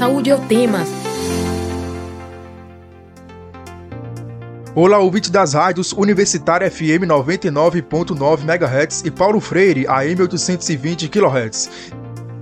[0.00, 0.78] Saúde é o tema.
[4.74, 11.68] Olá, ouvinte das rádios Universitária FM 99.9 MHz e Paulo Freire AM 820 kHz.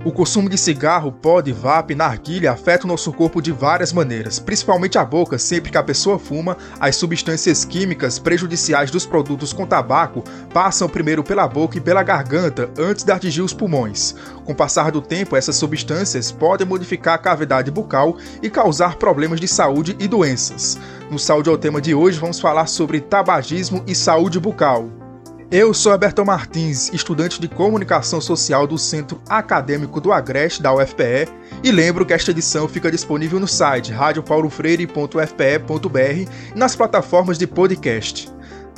[0.05, 4.39] O consumo de cigarro, pó de vape, narguilha afeta o nosso corpo de várias maneiras,
[4.39, 5.37] principalmente a boca.
[5.37, 10.23] Sempre que a pessoa fuma, as substâncias químicas prejudiciais dos produtos com tabaco
[10.53, 14.15] passam primeiro pela boca e pela garganta antes de atingir os pulmões.
[14.45, 19.37] Com o passar do tempo, essas substâncias podem modificar a cavidade bucal e causar problemas
[19.37, 20.77] de saúde e doenças.
[21.11, 25.08] No Saúde ao tema de hoje, vamos falar sobre tabagismo e saúde bucal.
[25.51, 31.27] Eu sou Alberto Martins, estudante de Comunicação Social do Centro Acadêmico do Agreste, da UFPE,
[31.63, 38.31] e lembro que esta edição fica disponível no site radiopaulofreire.fpe.br e nas plataformas de podcast.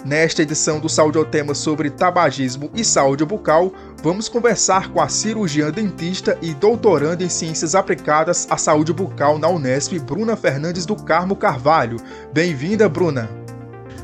[0.06, 5.10] Nesta edição do Saúde ao Tema sobre tabagismo e saúde bucal, vamos conversar com a
[5.10, 10.96] cirurgiã dentista e doutoranda em Ciências Aplicadas à Saúde Bucal na Unesp, Bruna Fernandes do
[10.96, 11.98] Carmo Carvalho.
[12.32, 13.41] Bem-vinda, Bruna!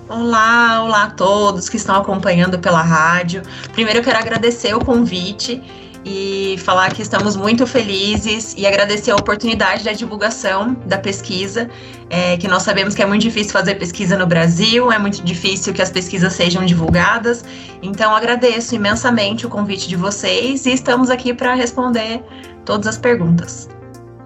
[0.09, 3.41] Olá, olá a todos que estão acompanhando pela rádio.
[3.73, 5.61] Primeiro eu quero agradecer o convite
[6.05, 11.69] e falar que estamos muito felizes e agradecer a oportunidade da divulgação da pesquisa,
[12.09, 15.73] é, que nós sabemos que é muito difícil fazer pesquisa no Brasil, é muito difícil
[15.73, 17.44] que as pesquisas sejam divulgadas.
[17.81, 22.23] Então agradeço imensamente o convite de vocês e estamos aqui para responder
[22.64, 23.67] todas as perguntas.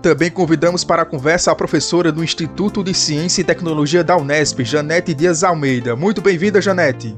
[0.02, 4.62] Também convidamos para a conversa a professora do Instituto de Ciência e Tecnologia da Unesp,
[4.64, 5.96] Janete Dias Almeida.
[5.96, 7.16] Muito bem-vinda, Janete.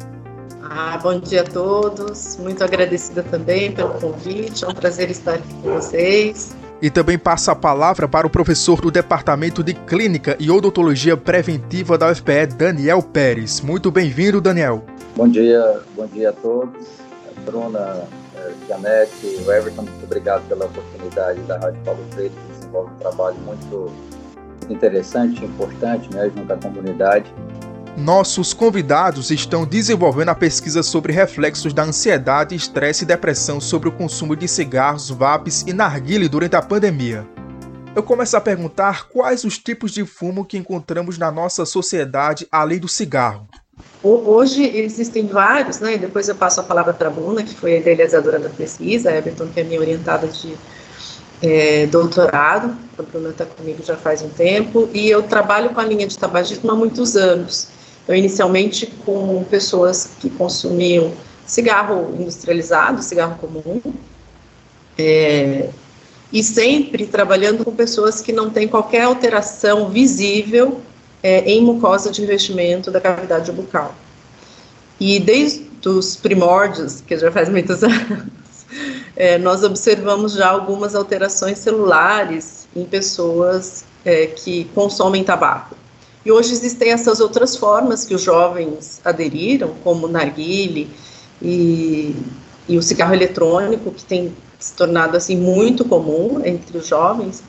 [0.62, 2.36] Ah, bom dia a todos.
[2.36, 4.66] Muito agradecida também pelo convite.
[4.66, 6.54] É um prazer estar aqui com vocês.
[6.81, 11.98] E também passa a palavra para o professor do Departamento de Clínica e Odontologia Preventiva
[11.98, 13.61] da UFPE, Daniel Pérez.
[13.61, 14.84] Muito bem-vindo, Daniel.
[15.16, 16.86] Bom dia, bom dia a todos.
[17.45, 18.04] Bruna,
[18.36, 22.34] eh, Janete, Everton, muito obrigado pela oportunidade da Rádio Paulo Freire
[22.74, 23.92] desenvolve um trabalho muito
[24.70, 27.32] interessante, importante, né, junto à comunidade.
[27.95, 33.92] Nossos convidados estão desenvolvendo a pesquisa sobre reflexos da ansiedade, estresse e depressão sobre o
[33.92, 37.28] consumo de cigarros, vapes e narguile durante a pandemia.
[37.95, 42.80] Eu começo a perguntar quais os tipos de fumo que encontramos na nossa sociedade além
[42.80, 43.48] do cigarro.
[44.02, 45.98] Hoje existem vários, né?
[45.98, 49.16] Depois eu passo a palavra para a Bruna, que foi a idealizadora da pesquisa, a
[49.16, 50.56] Everton, que é minha orientada de
[51.43, 55.83] é, doutorado, a Bruna está comigo já faz um tempo, e eu trabalho com a
[55.83, 57.67] linha de tabagismo há muitos anos.
[58.08, 61.11] Eu, inicialmente, com pessoas que consumiam
[61.45, 63.82] cigarro industrializado, cigarro comum,
[64.98, 65.70] é,
[66.32, 70.80] e sempre trabalhando com pessoas que não têm qualquer alteração visível
[71.21, 73.93] é, em mucosa de revestimento da cavidade bucal.
[74.98, 78.32] E desde os primórdios, que já faz muitos anos,
[79.16, 85.76] é, nós observamos já algumas alterações celulares em pessoas é, que consomem tabaco.
[86.26, 90.90] E hoje existem essas outras formas que os jovens aderiram, como o narguile
[91.42, 92.16] e,
[92.68, 97.44] e o cigarro eletrônico, que tem se tornado assim muito comum entre os jovens,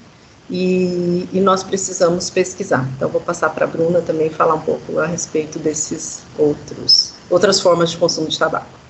[0.51, 2.87] e, e, nós precisamos pesquisar.
[2.97, 7.61] Então, vou passar para a Bruna também falar um pouco a respeito desses outros outras
[7.61, 8.84] formas de consumo de tabaco.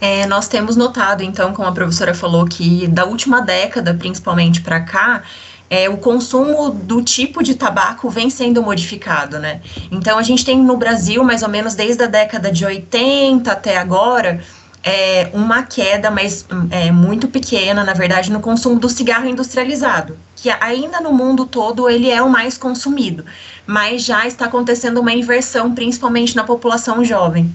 [0.00, 4.80] É, nós temos notado, então, como a professora falou, que da última década, principalmente para
[4.80, 5.22] cá,
[5.68, 9.60] é, o consumo do tipo de tabaco vem sendo modificado, né?
[9.90, 13.76] Então, a gente tem no Brasil, mais ou menos desde a década de 80 até
[13.76, 14.42] agora,
[14.82, 20.50] é, uma queda, mas é, muito pequena, na verdade, no consumo do cigarro industrializado, que
[20.50, 23.24] ainda no mundo todo ele é o mais consumido,
[23.66, 27.54] mas já está acontecendo uma inversão, principalmente na população jovem.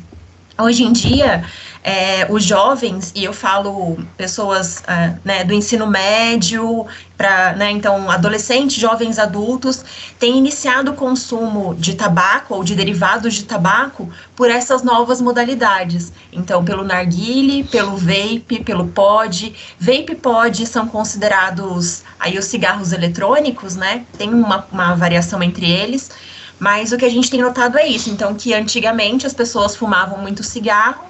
[0.58, 1.44] Hoje em dia,
[1.88, 8.10] é, os jovens, e eu falo pessoas é, né, do ensino médio, para, né, então,
[8.10, 9.86] adolescentes, jovens adultos,
[10.18, 16.12] têm iniciado o consumo de tabaco ou de derivados de tabaco por essas novas modalidades.
[16.34, 19.54] Então, pelo narguile, pelo vape, pelo pod.
[19.80, 24.06] Vape pod são considerados aí os cigarros eletrônicos, né?
[24.18, 26.10] Tem uma, uma variação entre eles.
[26.58, 30.18] Mas o que a gente tem notado é isso, então que antigamente as pessoas fumavam
[30.18, 31.04] muito cigarro,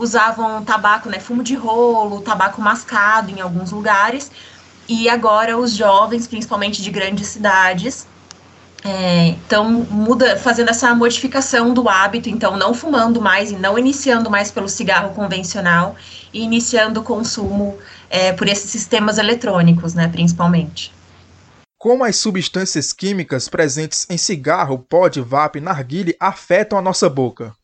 [0.00, 4.30] usavam tabaco, né, fumo de rolo, tabaco mascado em alguns lugares,
[4.88, 8.06] e agora os jovens, principalmente de grandes cidades,
[9.36, 14.30] estão é, muda, fazendo essa modificação do hábito, então não fumando mais e não iniciando
[14.30, 15.94] mais pelo cigarro convencional
[16.32, 20.92] e iniciando o consumo é, por esses sistemas eletrônicos, né, principalmente.
[21.78, 27.54] Como as substâncias químicas presentes em cigarro, pó de vape, narguile afetam a nossa boca?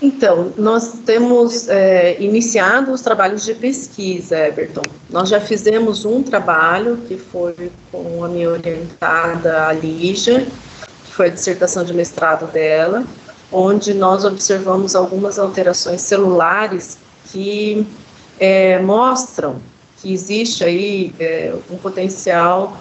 [0.00, 4.82] Então, nós temos é, iniciado os trabalhos de pesquisa, Everton.
[5.10, 10.46] Nós já fizemos um trabalho que foi com a minha orientada, a Lígia,
[11.04, 13.04] que foi a dissertação de mestrado dela,
[13.50, 16.96] onde nós observamos algumas alterações celulares
[17.32, 17.84] que
[18.38, 19.60] é, mostram
[20.00, 22.76] que existe aí é, um potencial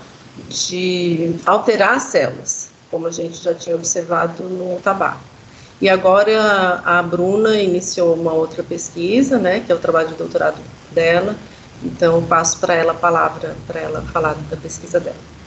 [0.50, 5.37] de alterar as células, como a gente já tinha observado no tabaco.
[5.80, 10.58] E agora a Bruna iniciou uma outra pesquisa, né, que é o trabalho de doutorado
[10.92, 11.36] dela.
[11.84, 15.38] Então passo para ela a palavra para ela falar da pesquisa dela.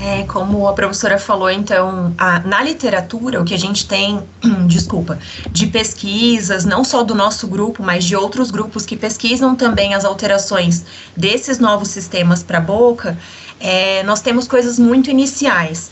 [0.00, 4.22] É, como a professora falou, então, a, na literatura, o que a gente tem,
[4.68, 5.18] desculpa,
[5.50, 10.04] de pesquisas, não só do nosso grupo, mas de outros grupos que pesquisam também as
[10.04, 10.84] alterações
[11.16, 13.18] desses novos sistemas para a boca,
[13.58, 15.90] é, nós temos coisas muito iniciais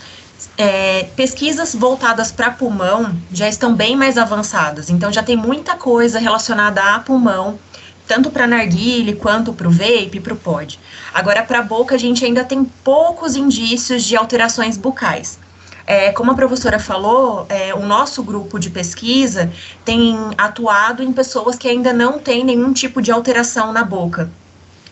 [0.57, 6.19] é, pesquisas voltadas para pulmão já estão bem mais avançadas, então já tem muita coisa
[6.19, 7.59] relacionada a pulmão,
[8.07, 10.79] tanto para narguile quanto para o vape, para o pod.
[11.13, 15.39] Agora, para a boca, a gente ainda tem poucos indícios de alterações bucais.
[15.87, 19.53] É, como a professora falou, é, o nosso grupo de pesquisa
[19.85, 24.29] tem atuado em pessoas que ainda não têm nenhum tipo de alteração na boca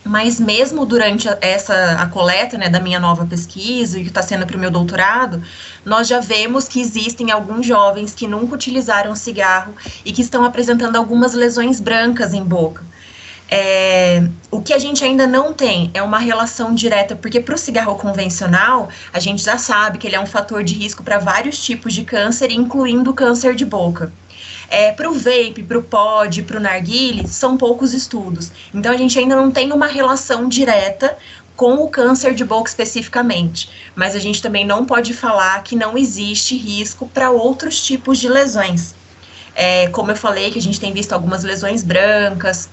[0.05, 4.45] mas mesmo durante essa a coleta né, da minha nova pesquisa e que está sendo
[4.45, 5.41] para o meu doutorado,
[5.83, 9.73] nós já vemos que existem alguns jovens que nunca utilizaram cigarro
[10.05, 12.83] e que estão apresentando algumas lesões brancas em boca.
[13.49, 17.57] É, o que a gente ainda não tem é uma relação direta, porque para o
[17.57, 21.63] cigarro convencional, a gente já sabe que ele é um fator de risco para vários
[21.63, 24.11] tipos de câncer, incluindo câncer de boca.
[24.69, 28.51] É, para o vape, para o pod, para o narguile, são poucos estudos.
[28.73, 31.17] Então, a gente ainda não tem uma relação direta
[31.55, 35.97] com o câncer de boca especificamente, mas a gente também não pode falar que não
[35.97, 38.93] existe risco para outros tipos de lesões.
[39.55, 42.69] É, como eu falei, que a gente tem visto algumas lesões brancas.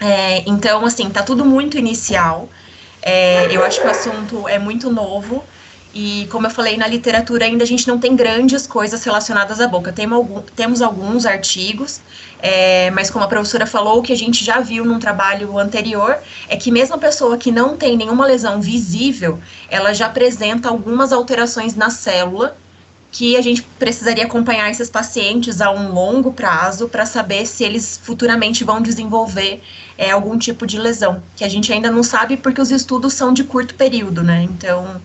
[0.00, 2.48] É, então, assim, tá tudo muito inicial.
[3.00, 5.44] É, eu acho que o assunto é muito novo,
[5.92, 9.66] e como eu falei, na literatura ainda a gente não tem grandes coisas relacionadas à
[9.66, 9.92] boca.
[9.92, 12.00] Tem algum, temos alguns artigos,
[12.40, 16.16] é, mas como a professora falou, o que a gente já viu num trabalho anterior
[16.48, 21.12] é que mesmo a pessoa que não tem nenhuma lesão visível, ela já apresenta algumas
[21.12, 22.56] alterações na célula
[23.12, 28.00] que a gente precisaria acompanhar esses pacientes a um longo prazo para saber se eles
[28.00, 29.60] futuramente vão desenvolver
[29.98, 33.32] é, algum tipo de lesão, que a gente ainda não sabe porque os estudos são
[33.32, 34.42] de curto período, né?
[34.44, 35.00] Então,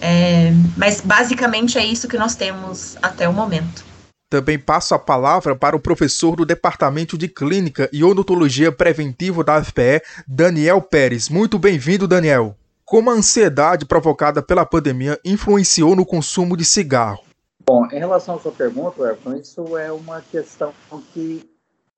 [0.00, 3.84] é, mas basicamente é isso que nós temos até o momento.
[4.28, 9.58] Também passo a palavra para o professor do Departamento de Clínica e Odontologia Preventiva da
[9.58, 11.28] UFPE, Daniel Pérez.
[11.28, 12.56] Muito bem-vindo, Daniel.
[12.84, 17.22] Como a ansiedade provocada pela pandemia influenciou no consumo de cigarro?
[17.64, 20.74] Bom, em relação à sua pergunta, Everton, isso é uma questão
[21.12, 21.48] que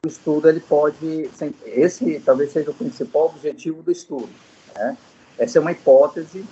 [0.05, 1.29] o estudo ele pode,
[1.65, 4.29] esse talvez seja o principal objetivo do estudo.
[4.75, 4.97] Né?
[5.39, 6.45] Essa é uma hipótese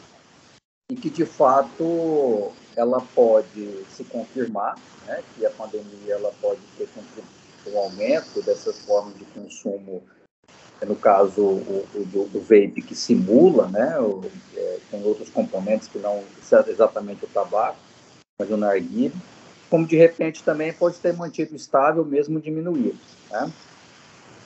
[0.90, 4.76] e que de fato ela pode se confirmar,
[5.06, 6.88] né, que a pandemia ela pode ter
[7.66, 10.02] um aumento dessas formas de consumo,
[10.84, 14.22] no caso o, o do, do, vape que simula, né, o,
[14.54, 16.22] é, tem outros componentes que não
[16.68, 17.78] exatamente o tabaco,
[18.38, 19.12] mas o narguilé,
[19.70, 22.98] como de repente também pode ter mantido estável, mesmo diminuído.
[23.30, 23.50] Né?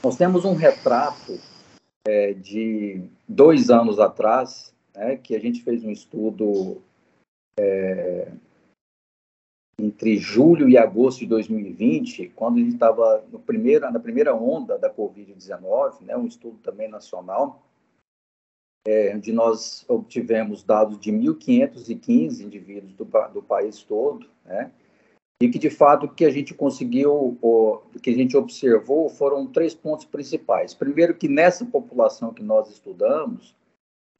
[0.02, 1.38] Nós temos um retrato
[2.06, 6.82] é, de dois anos atrás, né, que a gente fez um estudo
[7.58, 8.32] é,
[9.80, 16.02] entre julho e agosto de 2020, quando a gente estava na primeira onda da Covid-19,
[16.02, 17.62] né, um estudo também nacional,
[18.86, 24.72] é, onde nós obtivemos dados de 1.515 indivíduos do, do país todo, né,
[25.40, 29.46] e que de fato o que a gente conseguiu, o que a gente observou foram
[29.46, 30.74] três pontos principais.
[30.74, 33.54] Primeiro que nessa população que nós estudamos,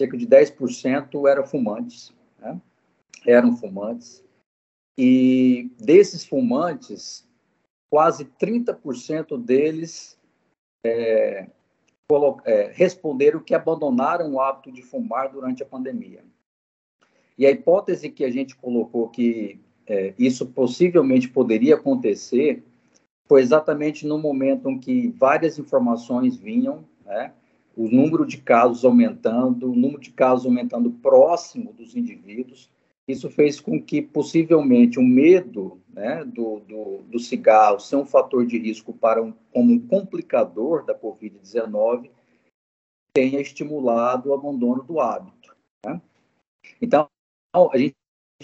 [0.01, 2.61] cerca de 10% eram fumantes, né?
[3.27, 4.25] eram fumantes,
[4.97, 7.25] e desses fumantes,
[7.89, 10.19] quase 30% deles
[10.85, 11.47] é,
[12.45, 16.25] é, responderam que abandonaram o hábito de fumar durante a pandemia.
[17.37, 22.65] E a hipótese que a gente colocou que é, isso possivelmente poderia acontecer
[23.27, 27.33] foi exatamente no momento em que várias informações vinham, né,
[27.79, 32.69] o número de casos aumentando, o número de casos aumentando próximo dos indivíduos.
[33.07, 38.45] Isso fez com que, possivelmente, o medo né, do, do, do, cigarro ser um fator
[38.45, 42.11] de risco para um, como um complicador da Covid-19
[43.15, 45.57] tenha estimulado o abandono do hábito.
[45.87, 46.03] Né?
[46.83, 47.09] Então,
[47.55, 47.95] a gente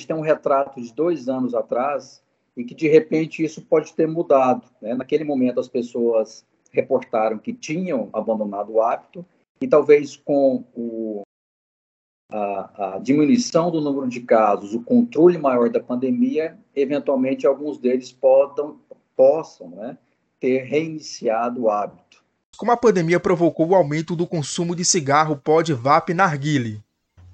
[0.07, 2.23] tem um retrato de dois anos atrás
[2.57, 4.65] e que de repente isso pode ter mudado.
[4.81, 4.95] Né?
[4.95, 9.25] Naquele momento as pessoas reportaram que tinham abandonado o hábito
[9.61, 11.23] e talvez com o,
[12.31, 18.13] a, a, diminuição do número de casos, o controle maior da pandemia, eventualmente alguns deles
[18.13, 18.81] podam,
[19.17, 19.97] possam né,
[20.41, 22.23] ter reiniciado o hábito.
[22.57, 26.83] Como a pandemia provocou o aumento do consumo de cigarro pó de vape narguile?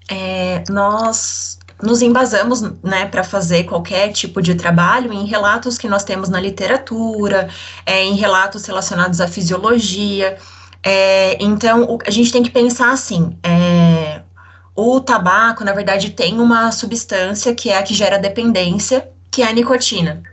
[0.09, 6.03] É, nós nos embasamos né, para fazer qualquer tipo de trabalho em relatos que nós
[6.03, 7.49] temos na literatura,
[7.85, 10.37] é, em relatos relacionados à fisiologia.
[10.83, 14.21] É, então, o, a gente tem que pensar assim: é,
[14.75, 19.47] o tabaco, na verdade, tem uma substância que é a que gera dependência, que é
[19.47, 20.23] a nicotina.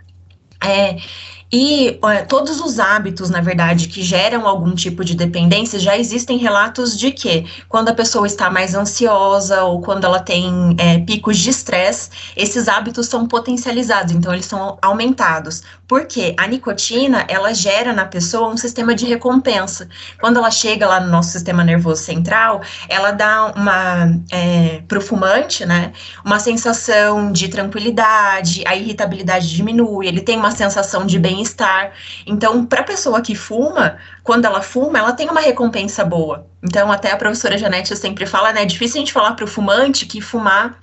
[1.50, 6.98] E todos os hábitos, na verdade, que geram algum tipo de dependência, já existem relatos
[6.98, 11.48] de que quando a pessoa está mais ansiosa ou quando ela tem é, picos de
[11.48, 15.62] estresse, esses hábitos são potencializados, então eles são aumentados.
[15.86, 19.88] Porque a nicotina, ela gera na pessoa um sistema de recompensa.
[20.20, 25.92] Quando ela chega lá no nosso sistema nervoso central, ela dá uma, é, fumante, né,
[26.22, 31.92] uma sensação de tranquilidade, a irritabilidade diminui, ele tem uma sensação de bem bem-estar.
[32.26, 36.46] Então, para a pessoa que fuma, quando ela fuma, ela tem uma recompensa boa.
[36.62, 38.62] Então, até a professora Janete sempre fala, né?
[38.62, 40.78] É difícil a gente falar para o fumante que fumar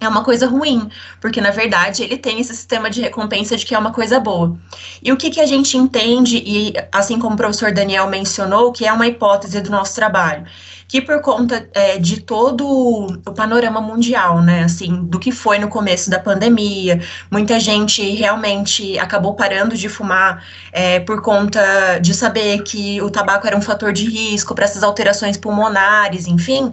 [0.00, 0.88] é uma coisa ruim,
[1.20, 4.56] porque na verdade ele tem esse sistema de recompensa de que é uma coisa boa.
[5.02, 8.86] E o que, que a gente entende, e assim como o professor Daniel mencionou, que
[8.86, 10.46] é uma hipótese do nosso trabalho,
[10.88, 15.68] que por conta é, de todo o panorama mundial, né, assim, do que foi no
[15.68, 20.42] começo da pandemia, muita gente realmente acabou parando de fumar
[20.72, 24.82] é, por conta de saber que o tabaco era um fator de risco para essas
[24.82, 26.72] alterações pulmonares, enfim,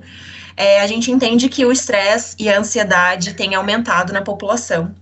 [0.56, 4.96] é, a gente entende que o estresse e a ansiedade têm aumentado na população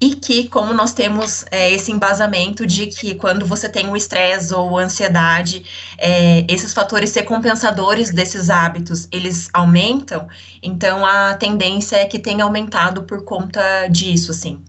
[0.00, 4.54] e que, como nós temos é, esse embasamento de que quando você tem o estresse
[4.54, 5.62] ou ansiedade,
[5.98, 10.26] é, esses fatores recompensadores desses hábitos, eles aumentam,
[10.62, 14.62] então a tendência é que tenha aumentado por conta disso, assim.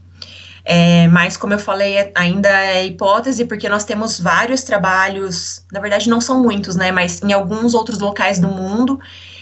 [0.66, 5.80] É, mas, como eu falei, é, ainda é hipótese, porque nós temos vários trabalhos, na
[5.80, 9.00] verdade não são muitos, né, mas em alguns outros locais do mundo,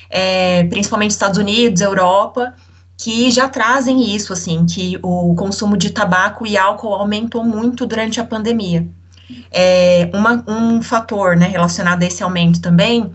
[0.10, 2.54] é, principalmente Estados Unidos, Europa,
[3.00, 8.20] que já trazem isso, assim, que o consumo de tabaco e álcool aumentou muito durante
[8.20, 8.86] a pandemia.
[9.50, 13.10] É, uma, um fator né, relacionado a esse aumento também,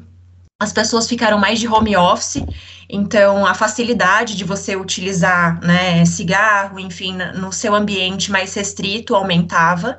[0.59, 2.43] as pessoas ficaram mais de home office,
[2.89, 9.99] então a facilidade de você utilizar né, cigarro, enfim, no seu ambiente mais restrito aumentava.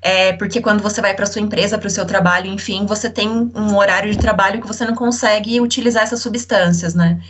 [0.00, 3.28] É, porque quando você vai para sua empresa, para o seu trabalho, enfim, você tem
[3.28, 7.20] um horário de trabalho que você não consegue utilizar essas substâncias, né?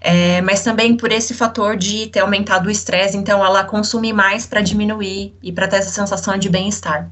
[0.00, 4.46] É, mas também por esse fator de ter aumentado o estresse, então ela consome mais
[4.46, 7.10] para diminuir e para ter essa sensação de bem-estar.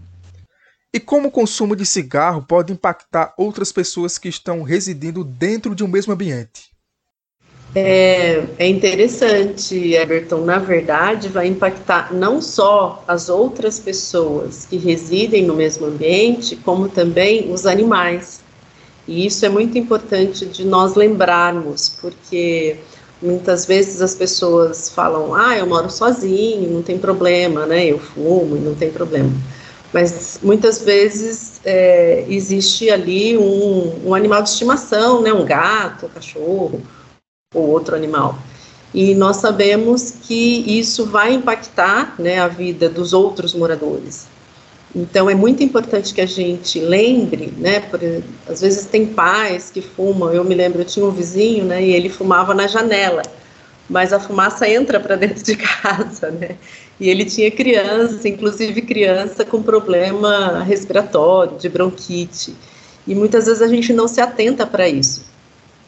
[0.92, 5.84] E como o consumo de cigarro pode impactar outras pessoas que estão residindo dentro de
[5.84, 6.70] um mesmo ambiente?
[7.74, 10.38] É, é, interessante, Everton.
[10.38, 16.88] Na verdade, vai impactar não só as outras pessoas que residem no mesmo ambiente, como
[16.88, 18.40] também os animais.
[19.08, 22.76] E isso é muito importante de nós lembrarmos, porque
[23.22, 27.86] muitas vezes as pessoas falam: ah, eu moro sozinho, não tem problema, né?
[27.86, 29.32] Eu fumo e não tem problema.
[29.94, 35.32] Mas muitas vezes é, existe ali um, um, animal de estimação, né?
[35.32, 36.82] Um gato, um cachorro
[37.54, 38.38] ou outro animal.
[38.92, 44.26] E nós sabemos que isso vai impactar né, a vida dos outros moradores.
[44.94, 47.80] Então é muito importante que a gente lembre, né?
[47.80, 48.00] Por,
[48.48, 50.32] às vezes tem pais que fumam.
[50.32, 51.82] Eu me lembro, eu tinha um vizinho, né?
[51.82, 53.22] E ele fumava na janela,
[53.88, 56.56] mas a fumaça entra para dentro de casa, né?
[56.98, 62.54] E ele tinha criança, inclusive criança com problema respiratório, de bronquite.
[63.06, 65.24] E muitas vezes a gente não se atenta para isso.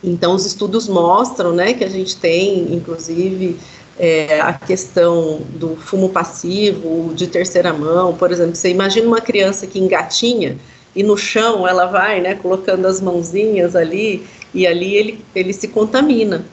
[0.02, 3.58] Então os estudos mostram, né, que a gente tem, inclusive
[4.02, 9.66] é, a questão do fumo passivo, de terceira mão, por exemplo, você imagina uma criança
[9.66, 10.56] que engatinha
[10.96, 15.68] e no chão ela vai, né, colocando as mãozinhas ali e ali ele, ele se
[15.68, 16.46] contamina.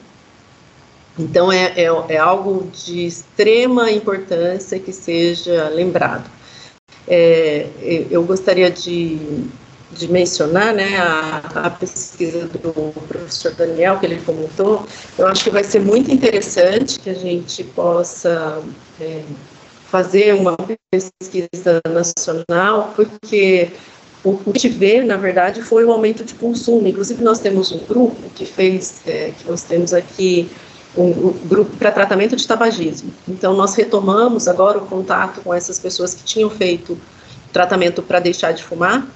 [1.18, 6.30] Então é, é, é algo de extrema importância que seja lembrado.
[7.08, 7.66] É,
[8.10, 9.18] eu gostaria de
[9.90, 15.50] de mencionar, né, a, a, pesquisa do professor Daniel, que ele comentou, eu acho que
[15.50, 18.62] vai ser muito interessante que a gente possa
[19.00, 19.22] é,
[19.90, 20.56] fazer uma
[20.90, 23.70] pesquisa nacional, porque
[24.22, 26.86] o que a gente vê, na verdade, foi o aumento de consumo.
[26.86, 30.50] Inclusive, nós temos um grupo que fez, é, que nós temos aqui
[30.96, 33.12] o, grupo para tratamento de tabagismo.
[33.26, 36.98] Então, nós retomamos agora o contato com essas pessoas que tinham feito
[37.52, 39.06] tratamento para deixar de fumar,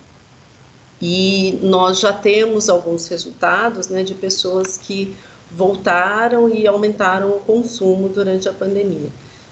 [1.02, 5.16] e nós já temos alguns resultados né, de pessoas que
[5.50, 9.10] voltaram e aumentaram o consumo durante a pandemia.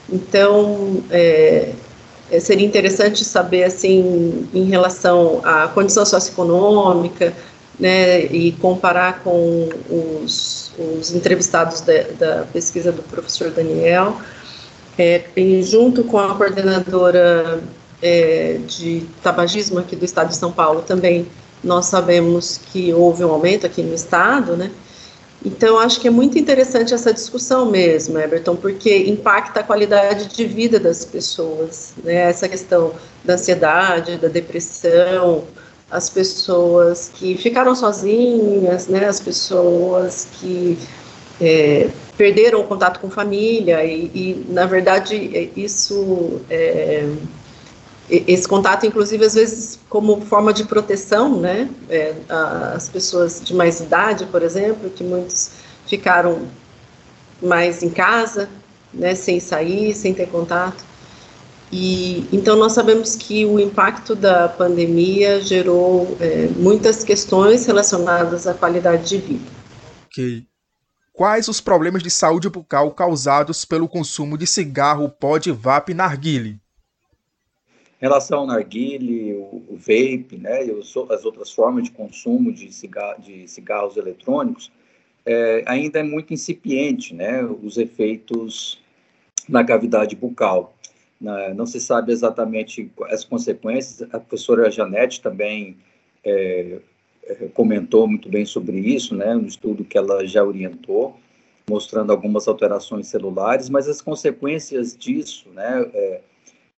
[0.08, 1.72] Então, é,
[2.30, 7.34] é seria interessante saber, assim, em relação à condição socioeconômica,
[7.80, 9.68] né, e comparar com
[10.22, 14.18] os, os entrevistados da, da, pesquisa do professor Daniel,
[14.96, 15.24] é,
[15.62, 17.60] junto com a coordenadora
[18.02, 21.26] é, de tabagismo aqui do estado de São Paulo também,
[21.62, 24.70] nós sabemos que houve um aumento aqui no estado, né,
[25.44, 30.44] então, acho que é muito interessante essa discussão mesmo, Everton, porque impacta a qualidade de
[30.44, 32.14] vida das pessoas, né?
[32.14, 32.92] Essa questão
[33.24, 35.44] da ansiedade, da depressão,
[35.90, 40.78] as pessoas que ficaram sozinhas, né, as pessoas que
[41.40, 47.08] é, perderam o contato com família e, e na verdade, isso, é,
[48.10, 52.14] esse contato, inclusive, às vezes como forma de proteção, né, é,
[52.74, 55.52] as pessoas de mais idade, por exemplo, que muitos
[55.86, 56.48] ficaram
[57.40, 58.48] mais em casa,
[58.92, 60.84] né, sem sair, sem ter contato,
[61.72, 68.54] e então nós sabemos que o impacto da pandemia gerou é, muitas questões relacionadas à
[68.54, 69.50] qualidade de vida.
[70.06, 70.46] Ok.
[71.12, 75.94] Quais os problemas de saúde bucal causados pelo consumo de cigarro, pó de vape e
[75.94, 76.59] narguile?
[78.00, 82.50] Em relação ao narguile, o, o vape, né, e os, as outras formas de consumo
[82.50, 84.72] de, cigarro, de cigarros eletrônicos,
[85.26, 88.80] é, ainda é muito incipiente, né, os efeitos
[89.46, 90.74] na cavidade bucal.
[91.20, 94.08] Né, não se sabe exatamente as consequências.
[94.14, 95.76] A professora Janete também
[96.24, 96.78] é,
[97.24, 101.18] é, comentou muito bem sobre isso, né, no estudo que ela já orientou,
[101.68, 106.20] mostrando algumas alterações celulares, mas as consequências disso, né, é,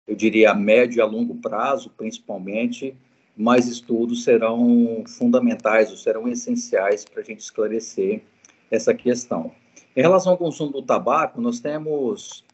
[0.06, 2.96] eu diria a médio e a longo prazo, principalmente,
[3.36, 8.22] mais estudos serão fundamentais ou serão essenciais para a gente esclarecer
[8.70, 9.52] essa questão.
[9.96, 12.44] Em relação ao consumo do tabaco, nós temos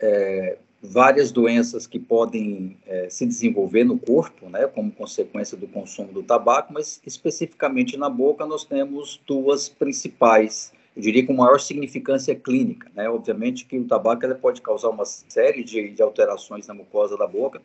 [0.00, 6.12] é, várias doenças que podem é, se desenvolver no corpo, né, como consequência do consumo
[6.12, 12.34] do tabaco, mas especificamente na boca nós temos duas principais, eu diria com maior significância
[12.34, 17.18] clínica, né, obviamente que o tabaco pode causar uma série de, de alterações na mucosa
[17.18, 17.60] da boca,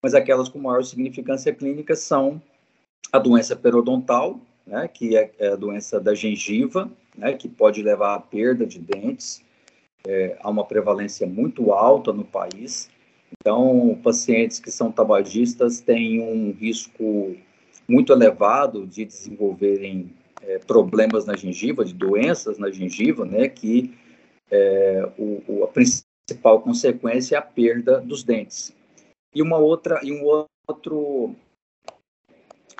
[0.00, 2.40] mas aquelas com maior significância clínica são
[3.12, 8.14] a doença periodontal, né, que é, é a doença da gengiva, né, que pode levar
[8.14, 9.42] à perda de dentes,
[10.06, 12.88] é, há uma prevalência muito alta no país.
[13.40, 17.36] Então, pacientes que são tabagistas têm um risco
[17.88, 23.96] muito elevado de desenvolverem é, problemas na gengiva, de doenças na gengiva, né, que
[24.50, 28.74] é, o, o, a principal consequência é a perda dos dentes.
[29.34, 31.34] E uma outra, e um outro,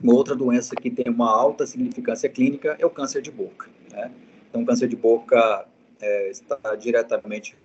[0.02, 3.68] uma outra doença que tem uma alta significância clínica é o câncer de boca.
[3.90, 4.12] Né?
[4.48, 5.66] Então, o câncer de boca
[6.00, 7.56] é, está diretamente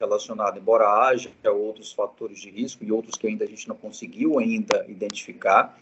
[0.00, 4.38] relacionado, embora haja outros fatores de risco e outros que ainda a gente não conseguiu
[4.38, 5.78] ainda identificar,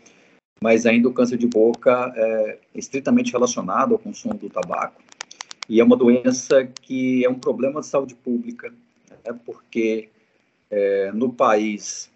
[0.62, 5.02] mas ainda o câncer de boca é estritamente relacionado ao consumo do tabaco
[5.68, 8.72] e é uma doença que é um problema de saúde pública,
[9.24, 10.08] né, porque
[10.70, 12.10] é, no país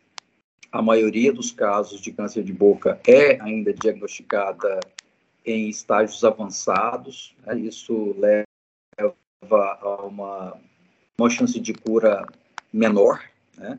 [0.73, 4.81] a maioria dos casos de câncer de boca é ainda diagnosticada
[5.47, 8.45] em estágios avançados, né, isso leva
[9.81, 10.57] a uma,
[11.17, 12.27] uma chance de cura
[12.73, 13.23] menor,
[13.57, 13.79] né?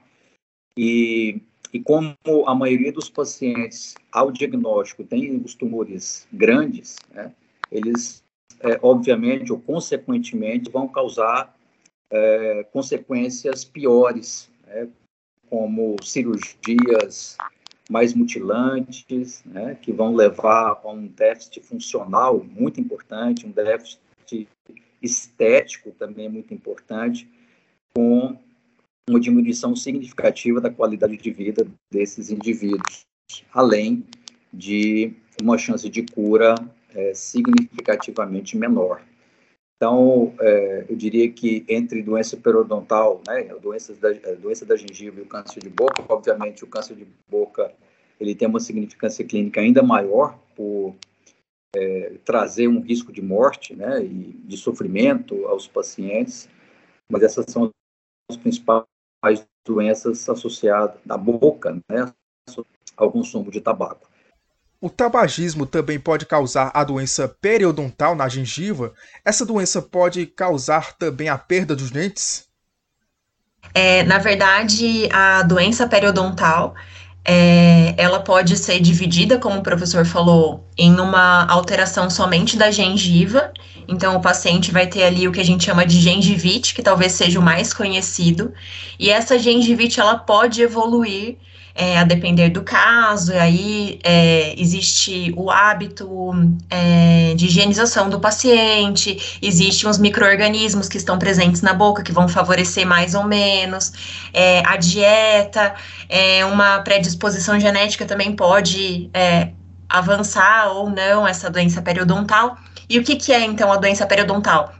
[0.78, 1.42] E,
[1.76, 2.16] e como
[2.48, 7.34] a maioria dos pacientes, ao diagnóstico, tem os tumores grandes, né?
[7.70, 8.24] eles,
[8.62, 11.54] é, obviamente, ou consequentemente, vão causar
[12.10, 14.88] é, consequências piores, né?
[15.50, 17.36] como cirurgias
[17.90, 19.78] mais mutilantes, né?
[19.82, 24.48] que vão levar a um déficit funcional muito importante, um déficit
[25.02, 27.30] estético também muito importante,
[27.94, 28.40] com
[29.10, 33.06] uma diminuição significativa da qualidade de vida desses indivíduos,
[33.54, 34.04] além
[34.52, 36.56] de uma chance de cura
[36.94, 39.02] é, significativamente menor.
[39.78, 45.24] Então, é, eu diria que entre doença periodontal, né, doenças da, doença da gengiva e
[45.24, 47.72] o câncer de boca, obviamente o câncer de boca
[48.20, 50.96] ele tem uma significância clínica ainda maior por
[51.76, 56.50] é, trazer um risco de morte né, e de sofrimento aos pacientes,
[57.12, 57.70] mas essas são
[58.32, 58.86] as principais
[59.66, 62.12] doenças associadas da boca né,
[62.96, 64.08] ao consumo de tabaco.
[64.80, 68.94] O tabagismo também pode causar a doença periodontal na gengiva.
[69.24, 72.48] Essa doença pode causar também a perda dos dentes?
[73.74, 76.76] É, na verdade, a doença periodontal
[77.26, 83.52] é, ela pode ser dividida, como o professor falou, em uma alteração somente da gengiva.
[83.88, 87.14] Então, o paciente vai ter ali o que a gente chama de gengivite, que talvez
[87.14, 88.54] seja o mais conhecido.
[89.00, 91.38] E essa gengivite, ela pode evoluir
[91.76, 96.08] é, a depender do caso, e aí é, existe o hábito
[96.70, 102.30] é, de higienização do paciente, existem os micro-organismos que estão presentes na boca, que vão
[102.30, 103.92] favorecer mais ou menos,
[104.34, 105.76] é, a dieta,
[106.08, 109.50] é, uma predisposição genética também pode é,
[109.90, 112.58] avançar ou não essa doença periodontal.
[112.90, 114.72] E o que, que é, então, a doença periodontal?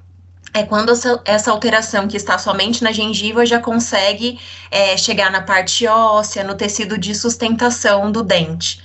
[0.56, 4.40] É quando essa, essa, alteração que está somente na gengiva já consegue
[4.72, 8.82] é, chegar na parte óssea, no tecido de sustentação do dente.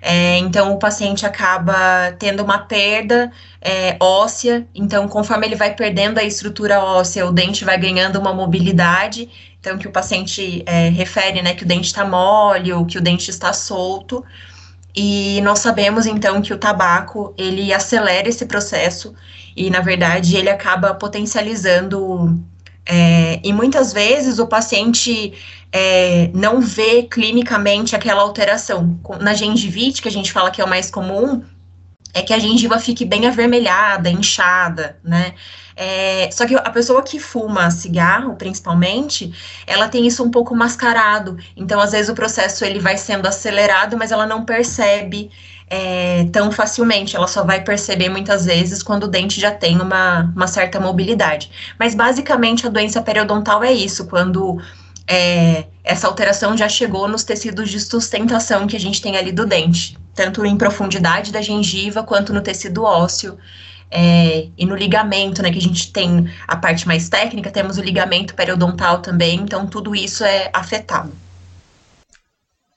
[0.00, 3.30] É, então, o paciente acaba tendo uma perda
[3.60, 8.32] é, óssea, então, conforme ele vai perdendo a estrutura óssea, o dente vai ganhando uma
[8.32, 9.28] mobilidade,
[9.60, 13.00] então, que o paciente é, refere, né, que o dente está mole ou que o
[13.02, 14.24] dente está solto,
[14.94, 19.14] e nós sabemos, então, que o tabaco, ele acelera esse processo,
[19.56, 22.40] e na verdade ele acaba potencializando
[22.86, 25.32] é, e muitas vezes o paciente
[25.70, 28.98] é, não vê clinicamente aquela alteração.
[29.20, 31.42] Na gengivite, que a gente fala que é o mais comum,
[32.12, 35.34] é que a gengiva fique bem avermelhada, inchada, né?
[35.76, 39.32] É, só que a pessoa que fuma cigarro, principalmente,
[39.66, 41.38] ela tem isso um pouco mascarado.
[41.56, 45.30] Então, às vezes, o processo ele vai sendo acelerado, mas ela não percebe
[45.70, 47.16] é, tão facilmente.
[47.16, 51.50] Ela só vai perceber muitas vezes quando o dente já tem uma, uma certa mobilidade.
[51.78, 54.60] Mas basicamente a doença periodontal é isso, quando
[55.12, 59.44] é, essa alteração já chegou nos tecidos de sustentação que a gente tem ali do
[59.44, 63.36] dente, tanto em profundidade da gengiva quanto no tecido ósseo.
[63.90, 67.82] É, e no ligamento, né, que a gente tem a parte mais técnica, temos o
[67.82, 71.12] ligamento periodontal também, então tudo isso é afetado.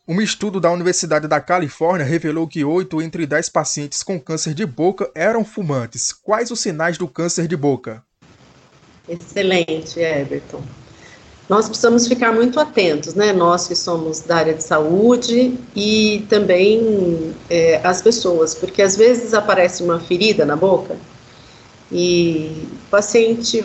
[0.07, 4.65] Um estudo da Universidade da Califórnia revelou que 8 entre 10 pacientes com câncer de
[4.65, 6.11] boca eram fumantes.
[6.11, 8.03] Quais os sinais do câncer de boca?
[9.07, 10.63] Excelente, Everton.
[11.53, 13.31] Nós precisamos ficar muito atentos, né?
[13.31, 19.35] Nós que somos da área de saúde e também é, as pessoas, porque às vezes
[19.35, 20.97] aparece uma ferida na boca
[21.91, 23.63] e o paciente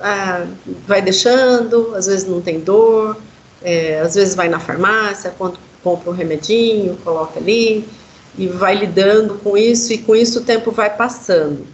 [0.00, 0.44] ah,
[0.86, 3.16] vai deixando, às vezes não tem dor,
[3.62, 5.34] é, às vezes vai na farmácia,
[5.82, 7.88] compra um remedinho, coloca ali
[8.36, 11.66] e vai lidando com isso e com isso o tempo vai passando.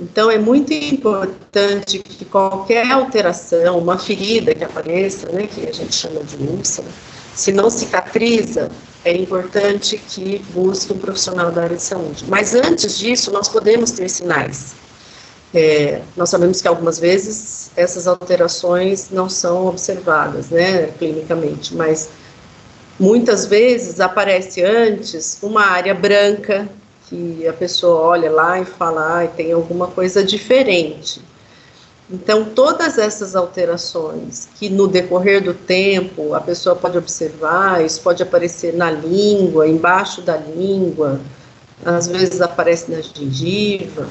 [0.00, 5.94] Então é muito importante que qualquer alteração, uma ferida que apareça, né, que a gente
[5.94, 6.88] chama de úlcera,
[7.34, 8.70] se não cicatriza,
[9.04, 12.24] é importante que busque um profissional da área de saúde.
[12.28, 14.74] Mas antes disso, nós podemos ter sinais.
[15.52, 22.08] É, nós sabemos que algumas vezes essas alterações não são observadas, né, clinicamente, mas
[23.00, 26.68] Muitas vezes aparece antes uma área branca,
[27.10, 31.20] que a pessoa olha lá e fala, ah, tem alguma coisa diferente.
[32.08, 38.22] Então, todas essas alterações que no decorrer do tempo a pessoa pode observar, isso pode
[38.22, 41.20] aparecer na língua, embaixo da língua,
[41.84, 44.08] às vezes aparece na gengiva.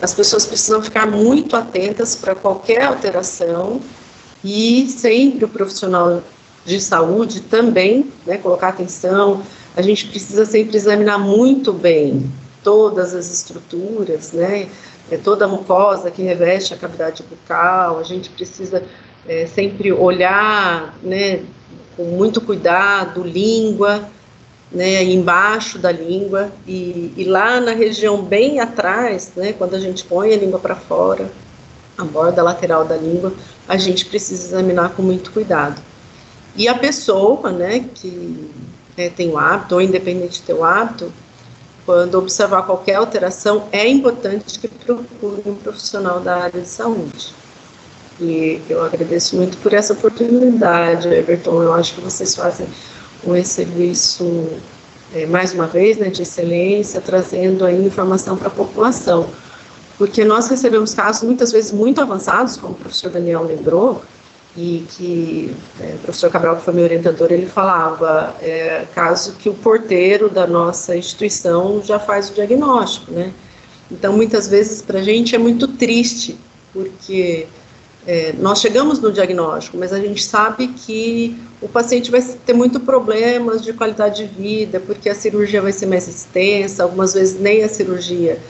[0.00, 3.80] As pessoas precisam ficar muito atentas para qualquer alteração
[4.44, 6.22] e sempre o profissional
[6.64, 9.42] de saúde também, né, colocar atenção.
[9.76, 12.32] A gente precisa sempre examinar muito bem
[12.64, 14.68] todas as estruturas, né,
[15.10, 17.98] é, toda a mucosa que reveste a cavidade bucal.
[17.98, 18.82] A gente precisa
[19.28, 21.42] é, sempre olhar, né,
[21.94, 24.08] com muito cuidado, língua,
[24.72, 30.04] né, embaixo da língua e, e, lá na região bem atrás, né, quando a gente
[30.04, 31.30] põe a língua para fora,
[31.96, 33.32] a borda lateral da língua,
[33.68, 35.80] a gente precisa examinar com muito cuidado.
[36.56, 38.50] E a pessoa, né, que
[38.96, 41.12] é, tem o hábito, ou independente de ter hábito,
[41.84, 47.32] quando observar qualquer alteração, é importante que procure um profissional da área de saúde.
[48.20, 51.62] E eu agradeço muito por essa oportunidade, Everton.
[51.62, 52.66] Eu acho que vocês fazem
[53.24, 54.48] um serviço,
[55.14, 59.28] é, mais uma vez, né, de excelência, trazendo aí informação para a população.
[59.98, 64.02] Porque nós recebemos casos, muitas vezes, muito avançados, como o professor Daniel lembrou,
[64.56, 69.48] e que é, o professor Cabral, que foi meu orientador, ele falava, é, caso que
[69.48, 73.32] o porteiro da nossa instituição já faz o diagnóstico, né?
[73.90, 76.38] Então, muitas vezes, para a gente é muito triste,
[76.72, 77.46] porque
[78.06, 82.80] é, nós chegamos no diagnóstico, mas a gente sabe que o paciente vai ter muito
[82.80, 87.62] problemas de qualidade de vida, porque a cirurgia vai ser mais extensa, algumas vezes nem
[87.62, 88.40] a cirurgia,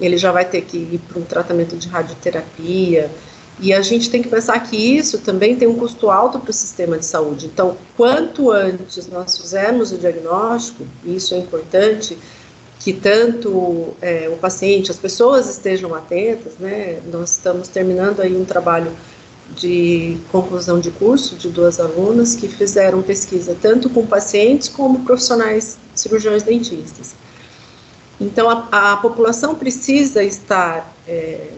[0.00, 3.10] ele já vai ter que ir para um tratamento de radioterapia,
[3.58, 6.52] e a gente tem que pensar que isso também tem um custo alto para o
[6.52, 7.46] sistema de saúde.
[7.46, 12.18] Então, quanto antes nós fizermos o diagnóstico, e isso é importante,
[12.78, 17.00] que tanto é, o paciente, as pessoas estejam atentas, né?
[17.10, 18.92] Nós estamos terminando aí um trabalho
[19.54, 25.78] de conclusão de curso de duas alunas que fizeram pesquisa tanto com pacientes como profissionais
[25.94, 27.14] cirurgiões dentistas.
[28.20, 31.48] Então, a, a população precisa estar é,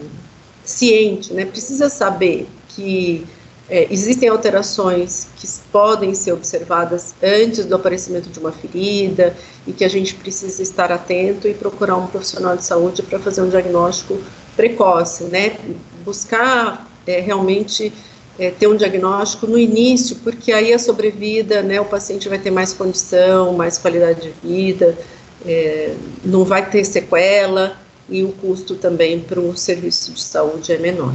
[0.69, 1.45] ciente, né?
[1.45, 3.25] Precisa saber que
[3.69, 9.35] é, existem alterações que podem ser observadas antes do aparecimento de uma ferida
[9.67, 13.41] e que a gente precisa estar atento e procurar um profissional de saúde para fazer
[13.41, 14.19] um diagnóstico
[14.55, 15.57] precoce, né?
[16.03, 17.91] Buscar é, realmente
[18.37, 21.81] é, ter um diagnóstico no início, porque aí a sobrevida, né?
[21.81, 24.97] O paciente vai ter mais condição, mais qualidade de vida,
[25.45, 27.77] é, não vai ter sequela
[28.09, 31.13] e o custo também para o serviço de saúde é menor.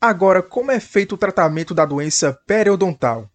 [0.00, 3.28] Agora, como é feito o tratamento da doença periodontal?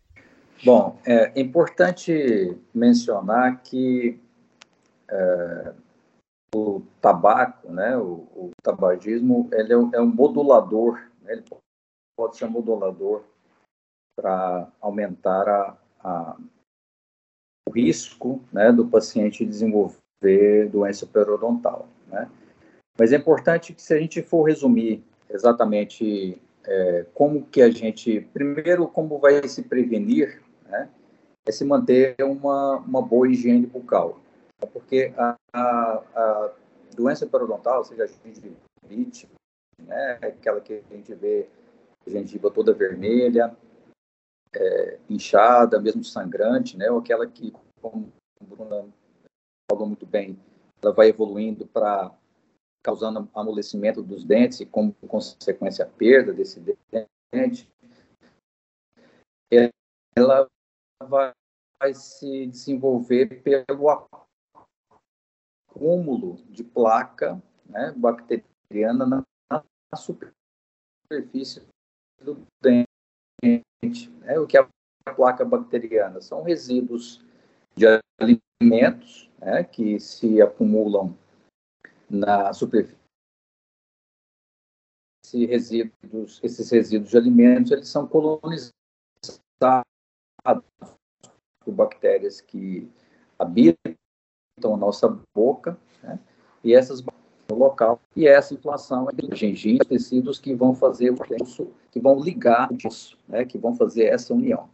[0.64, 4.18] Bom, é importante mencionar que
[5.10, 5.74] é,
[6.56, 11.44] o tabaco, né, o, o tabagismo, ele é, é um modulador, né, ele
[12.18, 13.24] pode ser um modulador
[14.16, 16.38] para aumentar a, a,
[17.68, 20.03] o risco né, do paciente desenvolver
[20.72, 21.88] doença periodontal.
[22.08, 22.30] Né?
[22.98, 28.22] Mas é importante que, se a gente for resumir exatamente é, como que a gente,
[28.34, 30.90] primeiro, como vai se prevenir, né,
[31.46, 34.20] é se manter uma, uma boa higiene bucal.
[34.72, 36.52] Porque a, a, a
[36.96, 39.28] doença periodontal, seja a gengivite,
[39.78, 41.50] né, aquela que a gente vê
[42.06, 43.56] a gengiva toda vermelha,
[44.56, 48.10] é, inchada, mesmo sangrante, né, ou aquela que, como
[48.40, 48.86] a Bruna
[49.70, 50.40] falou muito bem,
[50.82, 52.16] ela vai evoluindo para
[52.84, 57.70] causando amolecimento dos dentes e, como consequência, a perda desse dente,
[60.16, 60.46] ela
[61.02, 61.34] vai
[61.94, 63.90] se desenvolver pelo
[65.70, 71.66] acúmulo de placa né, bacteriana na, na superfície
[72.22, 74.10] do dente.
[74.20, 74.38] Né?
[74.40, 74.68] O que é
[75.06, 76.22] a placa bacteriana?
[76.22, 77.24] São resíduos
[77.76, 77.86] de
[78.20, 81.16] alimentos né, que se acumulam
[82.10, 83.02] na superfície.
[85.26, 88.74] Esses resíduos, esses resíduos de alimentos, eles são colonizados
[91.64, 92.90] por bactérias que
[93.40, 93.96] habitam
[94.64, 96.20] a nossa boca, né?
[96.64, 97.02] e essas
[97.50, 101.18] no local, e essa inflação é gengiva, tecidos que vão fazer o
[101.92, 102.70] que vão ligar
[103.28, 103.46] né?
[103.46, 104.70] que vão fazer essa união.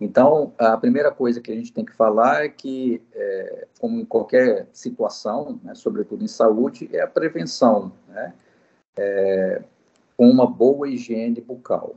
[0.00, 4.04] Então, a primeira coisa que a gente tem que falar é que, é, como em
[4.04, 8.34] qualquer situação, né, sobretudo em saúde, é a prevenção, né,
[8.98, 9.62] é,
[10.16, 11.96] com uma boa higiene bucal.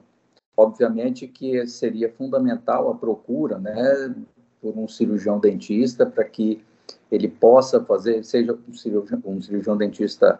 [0.55, 4.13] Obviamente que seria fundamental a procura né,
[4.61, 6.63] por um cirurgião dentista para que
[7.11, 10.39] ele possa fazer, seja um cirurgião, um cirurgião dentista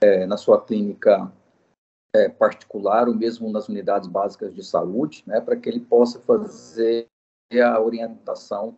[0.00, 1.30] é, na sua clínica
[2.14, 7.06] é, particular ou mesmo nas unidades básicas de saúde, né, para que ele possa fazer
[7.52, 8.76] a orientação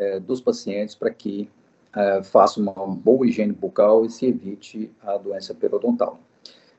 [0.00, 1.50] é, dos pacientes para que
[1.94, 6.20] é, faça uma boa higiene bucal e se evite a doença periodontal.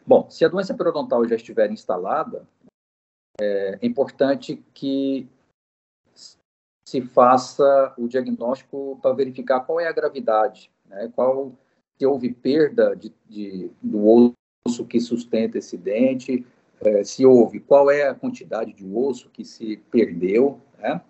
[0.06, 2.48] Bom, se a doença periodontal já estiver instalada,
[3.40, 5.28] é, é importante que
[6.88, 11.52] se faça o diagnóstico para verificar qual é a gravidade, né, qual
[11.98, 14.34] se houve perda de, de, do
[14.68, 16.46] osso que sustenta esse dente,
[16.82, 21.02] é, se houve, qual é a quantidade de osso que se perdeu, né?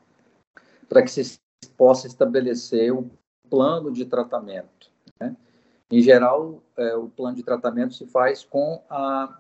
[0.88, 1.40] para que se
[1.76, 3.10] possa estabelecer o
[3.50, 4.90] plano de tratamento.
[5.20, 5.36] Né?
[5.92, 9.40] Em geral, é, o plano de tratamento se faz com a,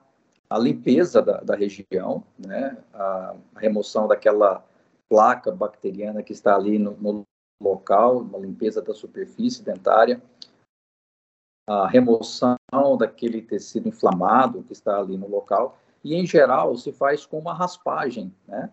[0.49, 2.77] a limpeza da, da região, né?
[2.93, 4.65] a, a, remoção daquela
[5.07, 7.23] placa bacteriana que está ali no, no
[7.61, 10.21] local, uma limpeza da superfície dentária,
[11.67, 12.55] a remoção
[12.97, 17.53] daquele tecido inflamado que está ali no local, e em geral se faz com uma
[17.53, 18.71] raspagem, né?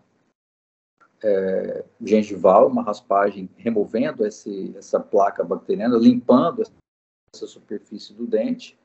[1.23, 6.63] É, gengival, uma raspagem removendo esse, essa placa bacteriana, limpando
[7.35, 8.79] essa superfície do dente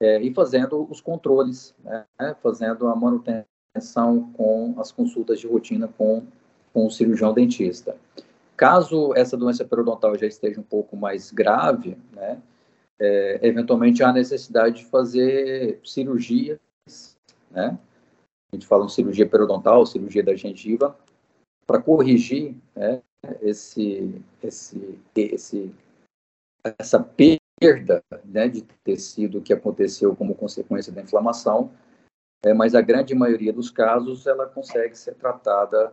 [0.00, 2.04] é, e fazendo os controles, né?
[2.42, 6.26] fazendo a manutenção com as consultas de rotina com,
[6.72, 7.96] com o cirurgião dentista.
[8.56, 12.40] Caso essa doença periodontal já esteja um pouco mais grave, né,
[13.00, 16.58] é, eventualmente há necessidade de fazer cirurgias
[17.54, 17.78] né?
[18.52, 20.96] A gente fala em cirurgia periodontal, cirurgia da gengiva,
[21.66, 23.00] para corrigir né,
[23.40, 25.74] esse, esse, esse,
[26.78, 31.70] essa perda né, de tecido que aconteceu como consequência da inflamação,
[32.44, 35.92] é, mas a grande maioria dos casos ela consegue ser tratada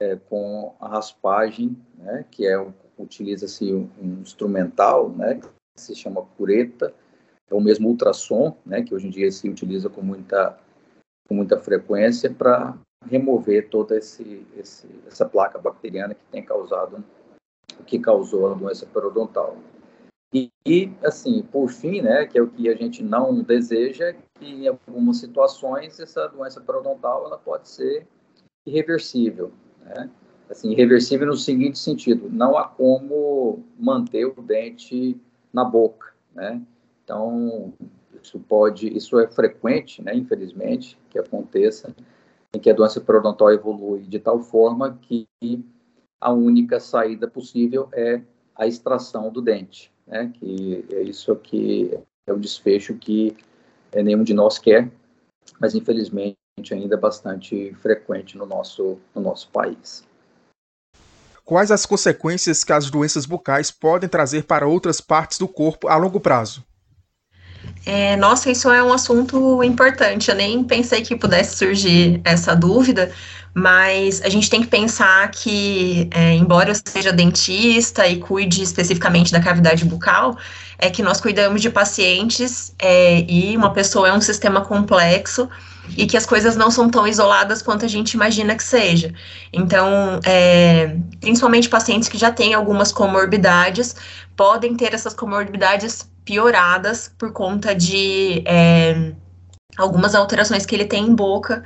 [0.00, 2.56] é, com a raspagem, né, que é
[2.98, 5.40] utiliza-se um, um instrumental, né,
[5.76, 6.94] se chama cureta,
[7.50, 10.58] é o mesmo ultrassom, né, que hoje em dia se utiliza com muita
[11.28, 12.76] com muita frequência para
[13.08, 17.02] remover toda esse, esse, essa placa bacteriana que tem causado
[17.86, 19.56] que causou a doença periodontal.
[20.32, 24.46] E, e, assim, por fim, né, que é o que a gente não deseja, que
[24.46, 28.06] em algumas situações essa doença periodontal ela pode ser
[28.66, 30.10] irreversível, né?
[30.48, 35.18] Assim, irreversível no seguinte sentido, não há como manter o dente
[35.52, 36.60] na boca, né?
[37.04, 37.72] Então,
[38.22, 41.94] isso pode, isso é frequente, né, infelizmente, que aconteça,
[42.54, 45.26] em que a doença periodontal evolui de tal forma que
[46.20, 48.22] a única saída possível é
[48.54, 50.32] a extração do dente né?
[50.34, 53.36] Que é isso que é o desfecho que
[53.90, 54.90] é, nenhum de nós quer,
[55.60, 56.36] mas infelizmente
[56.70, 60.06] ainda é bastante frequente no nosso, no nosso país.
[61.44, 65.96] Quais as consequências que as doenças bucais podem trazer para outras partes do corpo a
[65.96, 66.64] longo prazo?
[67.84, 70.30] É, nossa, isso é um assunto importante.
[70.30, 73.10] Eu nem pensei que pudesse surgir essa dúvida,
[73.54, 79.32] mas a gente tem que pensar que, é, embora eu seja dentista e cuide especificamente
[79.32, 80.36] da cavidade bucal,
[80.78, 85.48] é que nós cuidamos de pacientes é, e uma pessoa é um sistema complexo
[85.96, 89.12] e que as coisas não são tão isoladas quanto a gente imagina que seja.
[89.52, 93.94] Então, é, principalmente pacientes que já têm algumas comorbidades
[94.36, 99.12] podem ter essas comorbidades pioradas por conta de é,
[99.76, 101.64] algumas alterações que ele tem em boca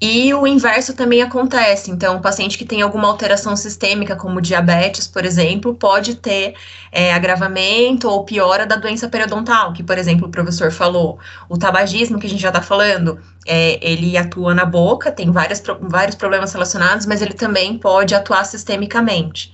[0.00, 1.90] e o inverso também acontece.
[1.90, 6.54] Então, o paciente que tem alguma alteração sistêmica, como diabetes, por exemplo, pode ter
[6.90, 11.18] é, agravamento ou piora da doença periodontal, que, por exemplo, o professor falou.
[11.50, 15.62] O tabagismo, que a gente já está falando, é, ele atua na boca, tem várias,
[15.82, 19.52] vários problemas relacionados, mas ele também pode atuar sistemicamente.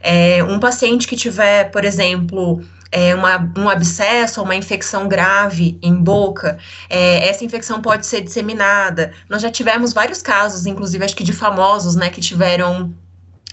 [0.00, 5.78] É, um paciente que tiver, por exemplo, é, uma, um abscesso ou uma infecção grave
[5.82, 6.58] em boca,
[6.90, 9.12] é, essa infecção pode ser disseminada.
[9.28, 12.94] Nós já tivemos vários casos, inclusive acho que de famosos, né, que tiveram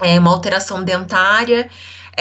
[0.01, 1.69] é, uma alteração dentária.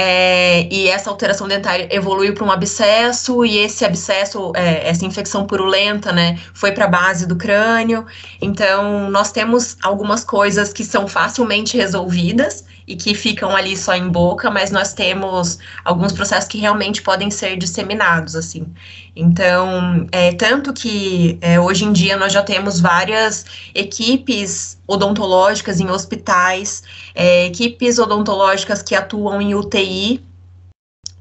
[0.00, 5.44] É, e essa alteração dentária evoluiu para um abscesso, e esse abscesso, é, essa infecção
[5.44, 8.06] purulenta, né, foi para a base do crânio.
[8.40, 14.08] Então, nós temos algumas coisas que são facilmente resolvidas, e que ficam ali só em
[14.08, 18.66] boca, mas nós temos alguns processos que realmente podem ser disseminados, assim.
[19.14, 25.90] Então, é, tanto que é, hoje em dia nós já temos várias equipes odontológicas em
[25.90, 26.82] hospitais,
[27.14, 30.22] é, equipes odontológicas que atuam em UTI,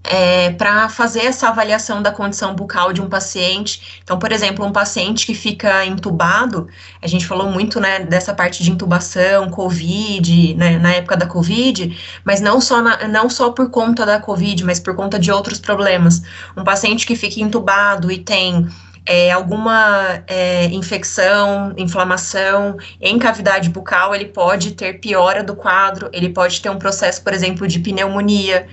[0.10, 4.00] é, para fazer essa avaliação da condição bucal de um paciente.
[4.04, 6.68] Então, por exemplo, um paciente que fica entubado,
[7.02, 11.98] a gente falou muito né, dessa parte de intubação, Covid, né, na época da Covid,
[12.24, 15.60] mas não só, na, não só por conta da Covid, mas por conta de outros
[15.60, 16.22] problemas.
[16.56, 18.68] Um paciente que fica entubado e tem
[19.06, 26.30] é, alguma é, infecção, inflamação em cavidade bucal, ele pode ter piora do quadro, ele
[26.30, 28.68] pode ter um processo, por exemplo, de pneumonia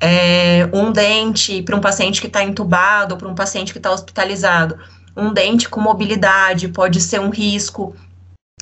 [0.00, 4.78] é, um dente para um paciente que está entubado, para um paciente que está hospitalizado.
[5.16, 7.94] Um dente com mobilidade pode ser um risco,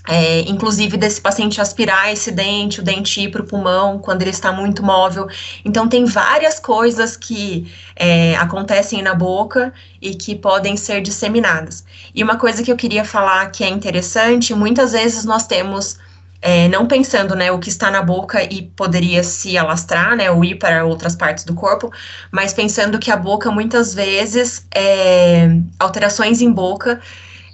[0.06, 4.30] é, inclusive desse paciente aspirar esse dente, o dente ir para o pulmão quando ele
[4.30, 5.28] está muito móvel.
[5.64, 11.84] Então, tem várias coisas que é, acontecem na boca e que podem ser disseminadas.
[12.14, 15.96] E uma coisa que eu queria falar que é interessante: muitas vezes nós temos
[16.42, 20.44] é, não pensando, né, o que está na boca e poderia se alastrar, né, ou
[20.44, 21.90] ir para outras partes do corpo,
[22.32, 27.00] mas pensando que a boca muitas vezes, é, alterações em boca,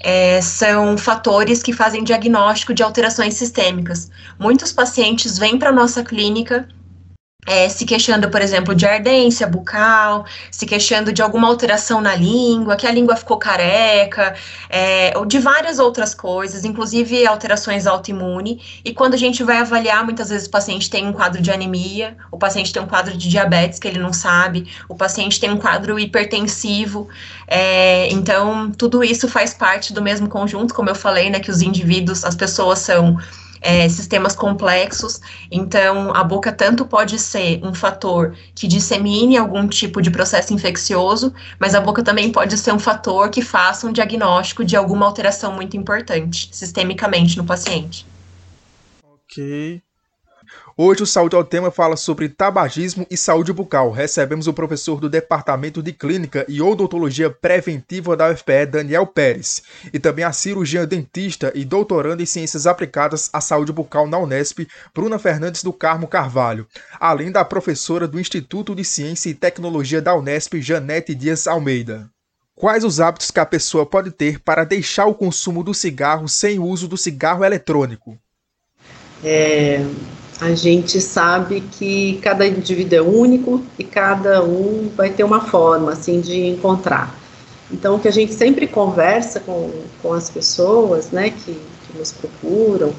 [0.00, 4.10] é, são fatores que fazem diagnóstico de alterações sistêmicas.
[4.38, 6.66] Muitos pacientes vêm para a nossa clínica
[7.48, 12.76] é, se queixando, por exemplo, de ardência bucal, se queixando de alguma alteração na língua,
[12.76, 14.34] que a língua ficou careca,
[14.68, 18.60] é, ou de várias outras coisas, inclusive alterações autoimune.
[18.84, 22.16] E quando a gente vai avaliar, muitas vezes o paciente tem um quadro de anemia,
[22.30, 25.56] o paciente tem um quadro de diabetes que ele não sabe, o paciente tem um
[25.56, 27.08] quadro hipertensivo.
[27.46, 31.62] É, então, tudo isso faz parte do mesmo conjunto, como eu falei, né, que os
[31.62, 33.16] indivíduos, as pessoas são
[33.60, 35.20] é, sistemas complexos.
[35.50, 41.32] Então, a boca tanto pode ser um fator que dissemine algum tipo de processo infeccioso,
[41.58, 45.52] mas a boca também pode ser um fator que faça um diagnóstico de alguma alteração
[45.52, 48.06] muito importante sistemicamente no paciente.
[49.02, 49.82] Ok.
[50.80, 53.90] Hoje o Saúde ao Tema fala sobre tabagismo e saúde bucal.
[53.90, 59.60] Recebemos o professor do Departamento de Clínica e Odontologia Preventiva da UFPE, Daniel Pérez,
[59.92, 64.68] e também a cirurgiã dentista e doutoranda em Ciências Aplicadas à Saúde Bucal na Unesp,
[64.94, 66.64] Bruna Fernandes do Carmo Carvalho,
[67.00, 72.08] além da professora do Instituto de Ciência e Tecnologia da Unesp, Janete Dias Almeida.
[72.54, 76.60] Quais os hábitos que a pessoa pode ter para deixar o consumo do cigarro sem
[76.60, 78.16] o uso do cigarro eletrônico?
[79.24, 79.84] É,
[80.40, 85.92] a gente sabe que cada indivíduo é único e cada um vai ter uma forma
[85.92, 87.18] assim de encontrar.
[87.70, 89.70] Então, o que a gente sempre conversa com,
[90.00, 92.94] com as pessoas né, que, que nos procuram,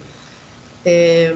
[0.86, 1.34] é,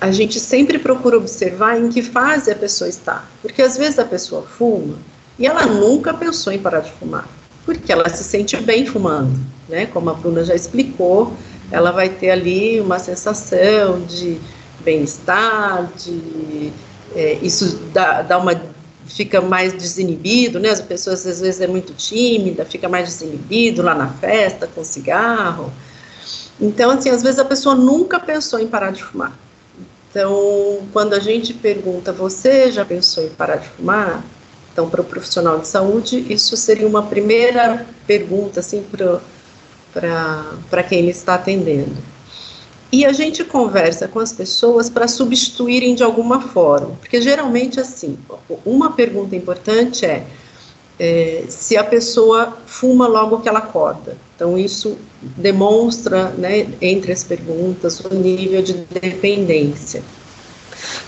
[0.00, 3.24] a gente sempre procura observar em que fase a pessoa está.
[3.42, 4.96] Porque às vezes a pessoa fuma
[5.38, 7.28] e ela nunca pensou em parar de fumar,
[7.64, 9.38] porque ela se sente bem fumando,
[9.68, 9.86] né?
[9.86, 11.32] Como a Bruna já explicou,
[11.70, 14.40] ela vai ter ali uma sensação de
[14.88, 16.72] bem-estar, de
[17.14, 18.54] é, isso dá, dá uma
[19.06, 20.70] fica mais desinibido, né?
[20.70, 25.72] As pessoas às vezes é muito tímida, fica mais desinibido lá na festa com cigarro.
[26.60, 29.32] Então, assim, às vezes a pessoa nunca pensou em parar de fumar.
[30.10, 34.24] Então, quando a gente pergunta, você já pensou em parar de fumar?
[34.72, 38.84] Então, para o profissional de saúde, isso seria uma primeira pergunta, assim,
[39.92, 41.96] para quem ele está atendendo.
[42.90, 48.18] E a gente conversa com as pessoas para substituírem de alguma forma, porque geralmente assim,
[48.64, 50.26] uma pergunta importante é,
[50.98, 54.16] é, se a pessoa fuma logo que ela acorda.
[54.34, 60.02] Então isso demonstra, né, entre as perguntas, o nível de dependência.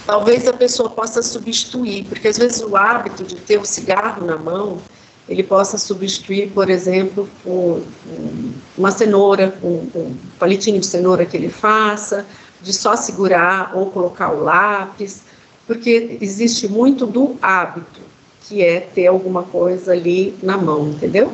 [0.04, 4.36] Talvez a pessoa possa substituir, porque às vezes o hábito de ter o cigarro na
[4.36, 4.78] mão
[5.30, 7.84] ele possa substituir, por exemplo, por
[8.76, 12.26] uma cenoura, um, um palitinho de cenoura que ele faça,
[12.60, 15.22] de só segurar ou colocar o lápis,
[15.68, 18.00] porque existe muito do hábito,
[18.42, 21.32] que é ter alguma coisa ali na mão, entendeu?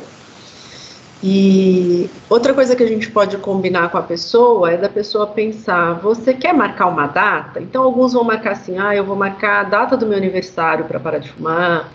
[1.23, 5.93] E outra coisa que a gente pode combinar com a pessoa é da pessoa pensar:
[5.95, 7.59] você quer marcar uma data?
[7.59, 10.99] Então, alguns vão marcar assim: ah, eu vou marcar a data do meu aniversário para
[10.99, 11.91] parar de fumar,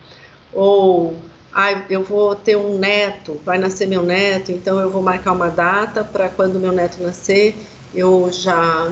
[0.53, 1.17] ou
[1.55, 5.51] ah, eu vou ter um neto, vai nascer meu neto, então eu vou marcar uma
[5.51, 7.55] data para quando meu neto nascer
[7.95, 8.91] eu já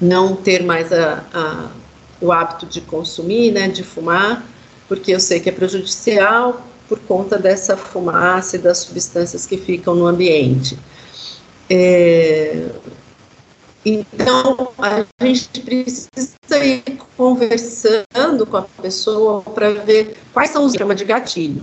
[0.00, 1.68] não ter mais a, a,
[2.20, 4.44] o hábito de consumir, né, de fumar,
[4.88, 9.94] porque eu sei que é prejudicial por conta dessa fumaça e das substâncias que ficam
[9.94, 10.76] no ambiente.
[11.68, 12.66] É,
[13.84, 16.82] então, a gente precisa ir
[17.16, 21.62] conversando com a pessoa para ver quais são os chama de gatilho.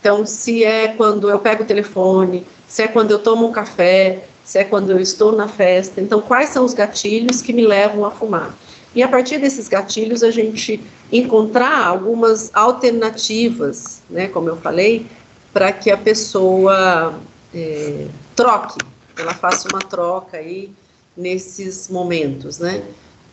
[0.00, 4.24] Então, se é quando eu pego o telefone, se é quando eu tomo um café,
[4.44, 6.00] se é quando eu estou na festa.
[6.00, 8.54] Então, quais são os gatilhos que me levam a fumar?
[8.94, 10.80] E a partir desses gatilhos, a gente
[11.12, 15.06] encontrar algumas alternativas, né, como eu falei,
[15.52, 17.18] para que a pessoa
[17.52, 18.06] é,
[18.36, 18.78] troque,
[19.16, 20.72] ela faça uma troca aí
[21.18, 22.82] nesses momentos, né?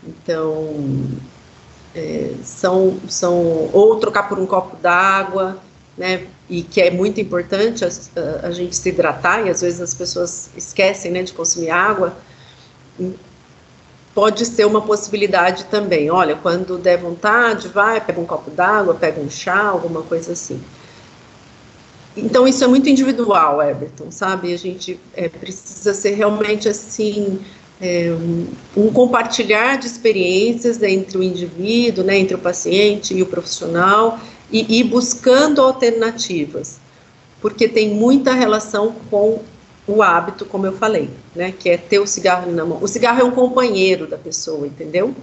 [0.03, 1.07] Então,
[1.93, 5.59] é, são, são ou trocar por um copo d'água,
[5.95, 6.25] né?
[6.49, 7.89] E que é muito importante a,
[8.43, 12.17] a, gente se hidratar e às vezes as pessoas esquecem, né, de consumir água.
[14.13, 16.09] Pode ser uma possibilidade também.
[16.09, 20.61] Olha, quando der vontade, vai, pega um copo d'água, pega um chá, alguma coisa assim.
[22.15, 24.53] Então, isso é muito individual, Everton, sabe?
[24.53, 27.41] A gente é, precisa ser realmente assim
[27.81, 28.11] é,
[28.75, 34.19] um compartilhar de experiências entre o indivíduo, né, entre o paciente e o profissional,
[34.51, 36.77] e ir buscando alternativas,
[37.41, 39.41] porque tem muita relação com
[39.87, 42.79] o hábito, como eu falei, né, que é ter o cigarro na mão.
[42.81, 45.13] O cigarro é um companheiro da pessoa, entendeu?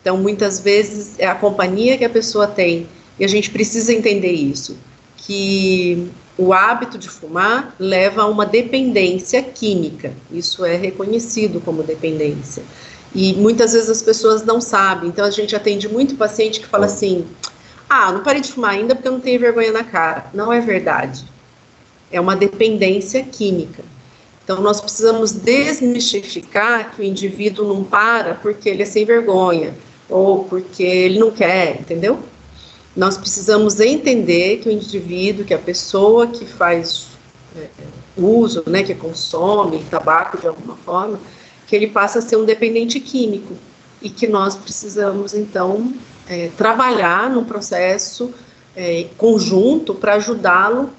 [0.00, 4.32] Então, muitas vezes é a companhia que a pessoa tem, e a gente precisa entender
[4.32, 4.76] isso,
[5.16, 6.10] que
[6.42, 10.12] o hábito de fumar leva a uma dependência química.
[10.30, 12.64] Isso é reconhecido como dependência.
[13.14, 15.08] E muitas vezes as pessoas não sabem.
[15.08, 17.26] Então a gente atende muito paciente que fala assim:
[17.88, 20.26] "Ah, não parei de fumar ainda porque eu não tenho vergonha na cara".
[20.34, 21.24] Não é verdade.
[22.10, 23.84] É uma dependência química.
[24.42, 29.74] Então nós precisamos desmistificar que o indivíduo não para porque ele é sem vergonha
[30.08, 32.18] ou porque ele não quer, entendeu?
[32.96, 37.06] Nós precisamos entender que o indivíduo, que a pessoa que faz
[37.56, 37.66] é,
[38.16, 41.18] uso, né, que consome tabaco de alguma forma,
[41.66, 43.54] que ele passa a ser um dependente químico
[44.00, 45.92] e que nós precisamos, então,
[46.28, 48.32] é, trabalhar num processo
[48.76, 50.90] é, conjunto para ajudá-lo,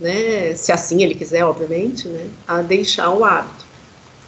[0.00, 3.64] né, se assim ele quiser, obviamente, né, a deixar o hábito.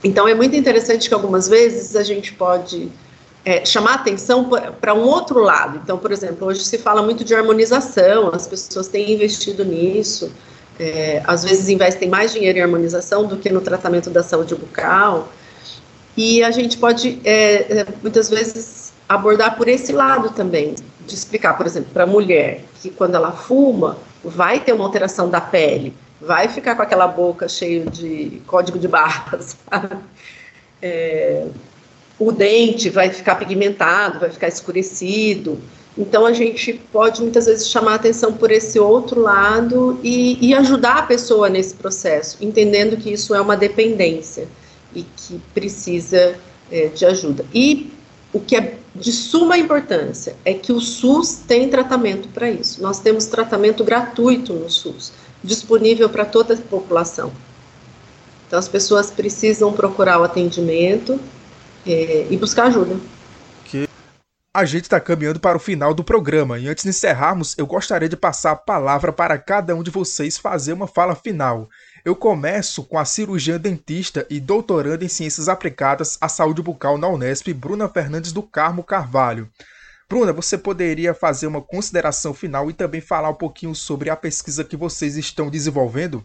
[0.05, 2.89] Então, é muito interessante que algumas vezes a gente pode
[3.49, 4.47] é, chamar atenção
[4.79, 5.81] para um outro lado.
[5.83, 10.31] Então, por exemplo, hoje se fala muito de harmonização, as pessoas têm investido nisso,
[10.79, 15.31] é, às vezes investem mais dinheiro em harmonização do que no tratamento da saúde bucal.
[16.15, 20.75] E a gente pode, é, é muitas vezes, abordar por esse lado também,
[21.07, 25.31] de explicar, por exemplo, para a mulher que quando ela fuma, vai ter uma alteração
[25.31, 29.57] da pele, vai ficar com aquela boca cheia de código de barras,
[30.83, 31.47] é,
[32.19, 35.59] o dente vai ficar pigmentado, vai ficar escurecido.
[35.97, 40.99] Então a gente pode muitas vezes chamar atenção por esse outro lado e, e ajudar
[40.99, 44.49] a pessoa nesse processo, entendendo que isso é uma dependência
[44.95, 46.37] e que precisa
[46.71, 47.45] é, de ajuda.
[47.53, 47.91] E
[48.33, 52.83] o que é de suma importância é que o SUS tem tratamento para isso.
[52.83, 55.13] Nós temos tratamento gratuito no SUS
[55.43, 57.33] disponível para toda a população.
[58.47, 61.21] Então, as pessoas precisam procurar o atendimento
[61.89, 62.97] é, e buscar ajuda.
[63.65, 63.89] Que
[64.53, 68.09] a gente está caminhando para o final do programa e antes de encerrarmos, eu gostaria
[68.09, 71.69] de passar a palavra para cada um de vocês fazer uma fala final.
[72.05, 77.09] Eu começo com a cirurgiã dentista e doutoranda em ciências aplicadas à saúde bucal na
[77.09, 79.49] Unesp, Bruna Fernandes do Carmo Carvalho.
[80.09, 84.65] Bruna, você poderia fazer uma consideração final e também falar um pouquinho sobre a pesquisa
[84.65, 86.25] que vocês estão desenvolvendo?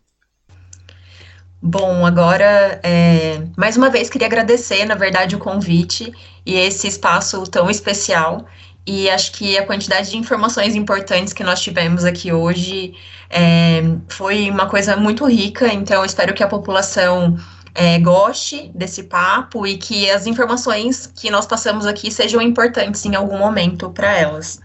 [1.65, 6.11] Bom, agora, é, mais uma vez, queria agradecer, na verdade, o convite
[6.45, 8.45] e esse espaço tão especial.
[8.85, 12.93] E acho que a quantidade de informações importantes que nós tivemos aqui hoje
[13.29, 15.73] é, foi uma coisa muito rica.
[15.73, 17.37] Então, espero que a população
[17.73, 23.15] é, goste desse papo e que as informações que nós passamos aqui sejam importantes em
[23.15, 24.59] algum momento para elas.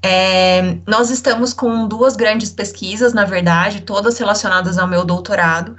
[0.00, 5.76] É, nós estamos com duas grandes pesquisas, na verdade, todas relacionadas ao meu doutorado.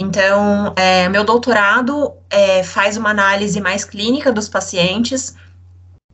[0.00, 5.36] Então, é, meu doutorado é, faz uma análise mais clínica dos pacientes.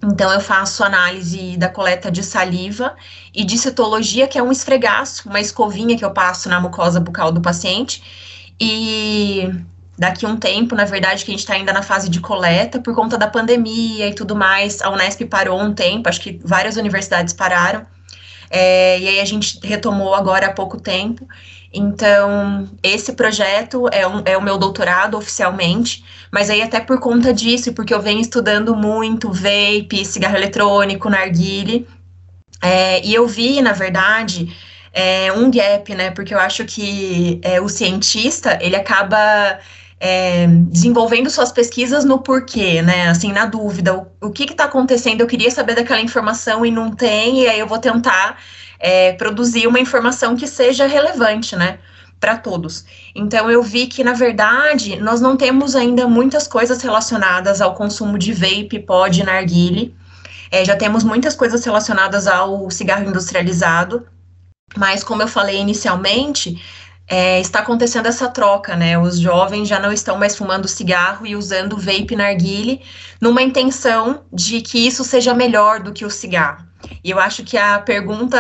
[0.03, 2.97] Então, eu faço análise da coleta de saliva
[3.33, 7.31] e de citologia, que é um esfregaço, uma escovinha que eu passo na mucosa bucal
[7.31, 8.03] do paciente.
[8.61, 9.49] E
[9.97, 12.93] daqui um tempo, na verdade, que a gente está ainda na fase de coleta, por
[12.93, 17.33] conta da pandemia e tudo mais, a Unesp parou um tempo, acho que várias universidades
[17.33, 17.87] pararam,
[18.51, 21.27] é, e aí a gente retomou agora há pouco tempo.
[21.77, 26.03] Então, esse projeto é, um, é o meu doutorado oficialmente,
[26.33, 31.87] mas aí até por conta disso, porque eu venho estudando muito vape, cigarro eletrônico, narguile,
[32.63, 34.57] é, e eu vi, na verdade,
[34.93, 39.59] é, um gap, né, porque eu acho que é, o cientista, ele acaba
[40.01, 43.09] é, desenvolvendo suas pesquisas no porquê, né?
[43.09, 45.21] Assim, na dúvida, o, o que está acontecendo?
[45.21, 48.39] Eu queria saber daquela informação e não tem, e aí eu vou tentar
[48.79, 51.79] é, produzir uma informação que seja relevante, né?
[52.19, 52.85] Para todos.
[53.15, 58.19] Então, eu vi que, na verdade, nós não temos ainda muitas coisas relacionadas ao consumo
[58.19, 59.95] de vape, pod, narguile.
[60.51, 64.07] É, já temos muitas coisas relacionadas ao cigarro industrializado,
[64.77, 66.61] mas, como eu falei inicialmente,
[67.09, 68.99] é, está acontecendo essa troca, né?
[68.99, 72.83] Os jovens já não estão mais fumando cigarro e usando vape narguile
[73.21, 76.67] numa intenção de que isso seja melhor do que o cigarro.
[77.03, 78.39] E eu acho que a pergunta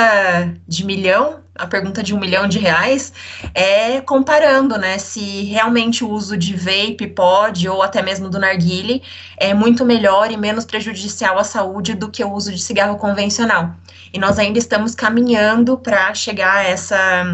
[0.67, 3.13] de milhão, a pergunta de um milhão de reais,
[3.55, 4.99] é comparando, né?
[4.99, 9.03] Se realmente o uso de vape, pod ou até mesmo do narguile
[9.37, 13.75] é muito melhor e menos prejudicial à saúde do que o uso de cigarro convencional.
[14.13, 17.25] E nós ainda estamos caminhando para chegar a essa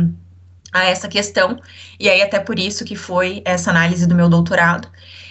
[0.73, 1.61] a essa questão,
[2.01, 4.89] e aí até por isso que foi essa análise do meu doutorado.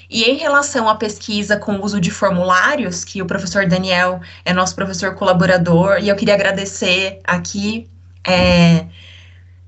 [0.10, 4.54] E em relação à pesquisa com o uso de formulários, que o professor Daniel é
[4.54, 7.90] nosso professor colaborador, e eu queria agradecer aqui
[8.28, 8.88] é,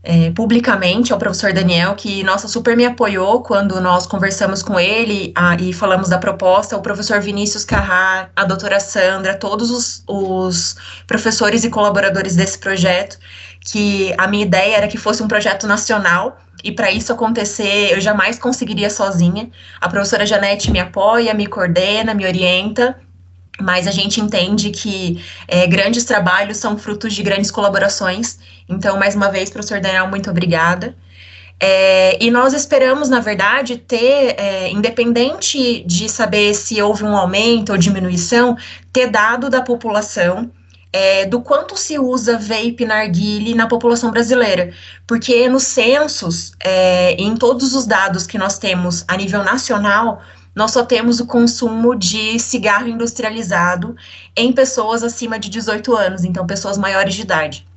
[0.03, 5.32] é, publicamente ao professor Daniel, que, nossa, super me apoiou quando nós conversamos com ele
[5.34, 10.76] a, e falamos da proposta, o professor Vinícius Carrar, a doutora Sandra, todos os, os
[11.07, 13.17] professores e colaboradores desse projeto,
[13.64, 17.99] que a minha ideia era que fosse um projeto nacional, e para isso acontecer, eu
[17.99, 19.49] jamais conseguiria sozinha.
[19.82, 22.97] A professora Janete me apoia, me coordena, me orienta,
[23.59, 28.39] mas a gente entende que é, grandes trabalhos são frutos de grandes colaborações.
[28.68, 30.95] Então, mais uma vez, professor Daniel, muito obrigada.
[31.59, 37.72] É, e nós esperamos, na verdade, ter, é, independente de saber se houve um aumento
[37.72, 38.57] ou diminuição,
[38.91, 40.51] ter dado da população
[40.93, 44.71] é, do quanto se usa vape narguile na população brasileira,
[45.07, 50.21] porque nos censos, é, em todos os dados que nós temos a nível nacional,
[50.55, 53.95] nós só temos o consumo de cigarro industrializado
[54.37, 57.67] em pessoas acima de 18 anos, então pessoas maiores de idade.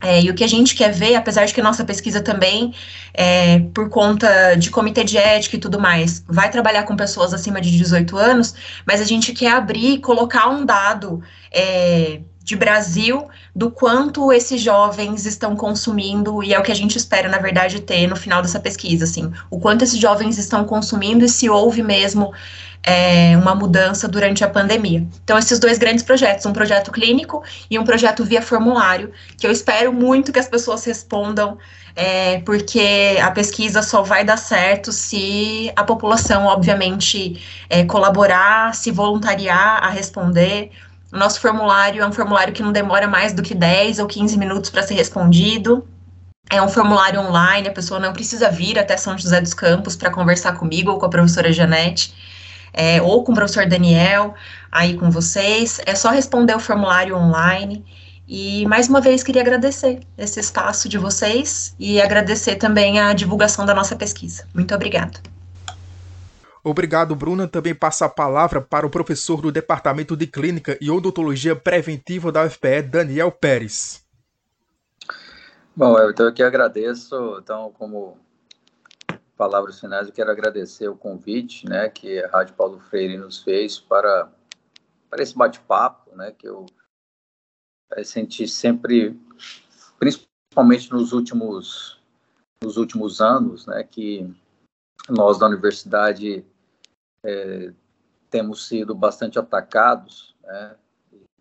[0.00, 2.72] É, e o que a gente quer ver, apesar de que nossa pesquisa também,
[3.12, 7.60] é, por conta de comitê de ética e tudo mais, vai trabalhar com pessoas acima
[7.60, 8.54] de 18 anos,
[8.86, 11.20] mas a gente quer abrir, colocar um dado
[11.52, 16.96] é, de Brasil do quanto esses jovens estão consumindo, e é o que a gente
[16.96, 21.26] espera, na verdade, ter no final dessa pesquisa, assim, o quanto esses jovens estão consumindo
[21.26, 22.32] e se houve mesmo
[22.82, 25.06] é, uma mudança durante a pandemia.
[25.22, 29.50] Então, esses dois grandes projetos, um projeto clínico e um projeto via formulário, que eu
[29.50, 31.58] espero muito que as pessoas respondam,
[31.94, 38.90] é, porque a pesquisa só vai dar certo se a população, obviamente, é, colaborar, se
[38.90, 40.70] voluntariar a responder.
[41.12, 44.38] O nosso formulário é um formulário que não demora mais do que 10 ou 15
[44.38, 45.86] minutos para ser respondido.
[46.50, 50.10] É um formulário online, a pessoa não precisa vir até São José dos Campos para
[50.10, 52.14] conversar comigo ou com a professora Janete
[52.72, 54.34] é, ou com o professor Daniel,
[54.70, 55.80] aí com vocês.
[55.84, 57.84] É só responder o formulário online.
[58.26, 63.64] E mais uma vez queria agradecer esse espaço de vocês e agradecer também a divulgação
[63.64, 64.44] da nossa pesquisa.
[64.54, 65.18] Muito obrigada.
[66.62, 67.46] Obrigado, Bruna.
[67.46, 72.44] Também passa a palavra para o professor do Departamento de Clínica e Odontologia Preventiva da
[72.44, 74.04] UFPE, Daniel Pérez.
[75.74, 78.18] Bom, eu que agradeço, então, como
[79.36, 83.78] palavras finais, eu quero agradecer o convite, né, que a Rádio Paulo Freire nos fez
[83.78, 84.28] para,
[85.08, 86.66] para esse bate-papo, né, que eu
[87.92, 89.16] é, senti sempre,
[90.00, 92.02] principalmente nos últimos,
[92.60, 94.28] nos últimos anos, né, que
[95.08, 96.44] nós da universidade
[97.22, 97.72] é,
[98.30, 100.76] temos sido bastante atacados, né,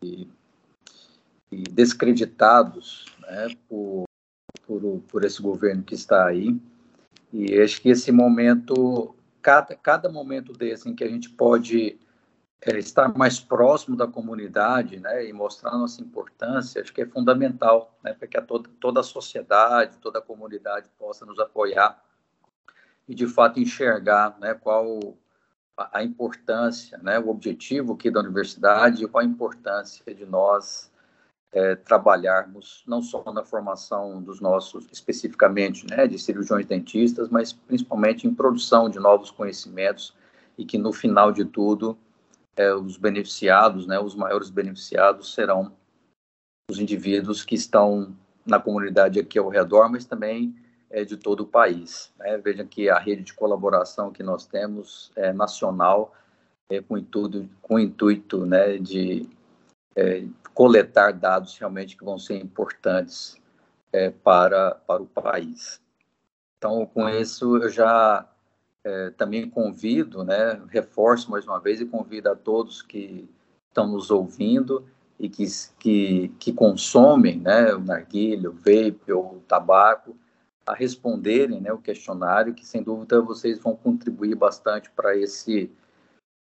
[0.01, 0.27] e,
[1.51, 4.05] e descreditados, né, por,
[4.65, 6.59] por, por esse governo que está aí,
[7.31, 11.99] e acho que esse momento, cada, cada momento desse em que a gente pode
[12.61, 17.05] é, estar mais próximo da comunidade, né, e mostrar a nossa importância, acho que é
[17.05, 22.01] fundamental, né, para que a toda, toda a sociedade, toda a comunidade possa nos apoiar
[23.07, 24.99] e, de fato, enxergar, né, qual
[25.77, 30.91] a importância, né, o objetivo aqui da universidade e qual a importância de nós
[31.51, 38.27] é, trabalharmos não só na formação dos nossos, especificamente, né, de cirurgiões dentistas, mas principalmente
[38.27, 40.13] em produção de novos conhecimentos
[40.57, 41.97] e que no final de tudo
[42.55, 45.71] é, os beneficiados, né, os maiores beneficiados serão
[46.69, 50.55] os indivíduos que estão na comunidade aqui ao redor, mas também
[50.89, 52.11] é, de todo o país.
[52.19, 52.37] Né?
[52.37, 56.13] Veja que a rede de colaboração que nós temos é nacional,
[56.69, 59.29] é, com, intuito, com intuito né, de
[59.95, 63.37] é, coletar dados realmente que vão ser importantes
[63.91, 65.81] é, para, para o país.
[66.57, 68.27] Então, com isso, eu já
[68.83, 73.29] é, também convido, né, reforço mais uma vez e convido a todos que
[73.69, 74.85] estão nos ouvindo
[75.19, 75.45] e que,
[75.79, 80.15] que, que consomem né, o narguilho, o vape ou o tabaco,
[80.67, 85.71] a responderem né, o questionário, que sem dúvida vocês vão contribuir bastante para esse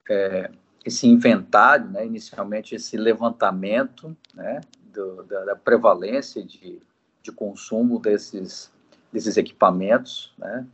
[0.08, 0.50] é,
[0.84, 4.60] esse inventário, né, inicialmente esse levantamento né,
[4.92, 6.78] do, da, da, prevalência de,
[7.22, 8.70] de consumo desses,
[9.10, 10.66] desses equipamentos, né,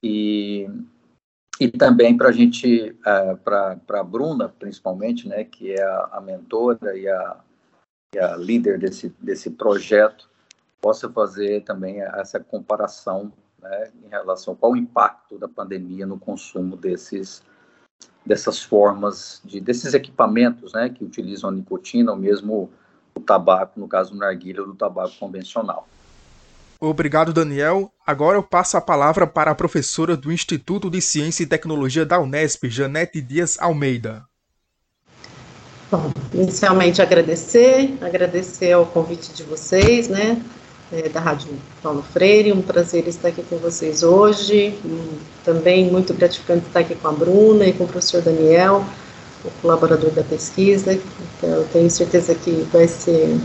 [0.00, 0.68] e,
[1.58, 6.20] e também para a gente, uh, para a Bruna, principalmente, né, que é a, a
[6.20, 7.40] mentora e a,
[8.14, 10.30] e a líder desse, desse projeto,
[10.82, 17.40] possa fazer também essa comparação né, em relação ao impacto da pandemia no consumo desses
[18.24, 22.70] dessas formas, de, desses equipamentos né, que utilizam a nicotina ou mesmo
[23.14, 25.88] o tabaco, no caso do narguilha ou do tabaco convencional.
[26.80, 27.92] Obrigado, Daniel.
[28.04, 32.20] Agora eu passo a palavra para a professora do Instituto de Ciência e Tecnologia da
[32.20, 34.24] Unesp, Janete Dias Almeida.
[35.90, 40.42] Bom, inicialmente agradecer, agradecer ao convite de vocês, né,
[40.92, 41.48] é, da Rádio
[41.82, 42.52] Paulo Freire.
[42.52, 44.78] Um prazer estar aqui com vocês hoje.
[45.44, 48.84] Também muito gratificante estar aqui com a Bruna e com o professor Daniel,
[49.44, 50.92] o colaborador da pesquisa.
[50.92, 53.36] Então, eu tenho certeza que vai ser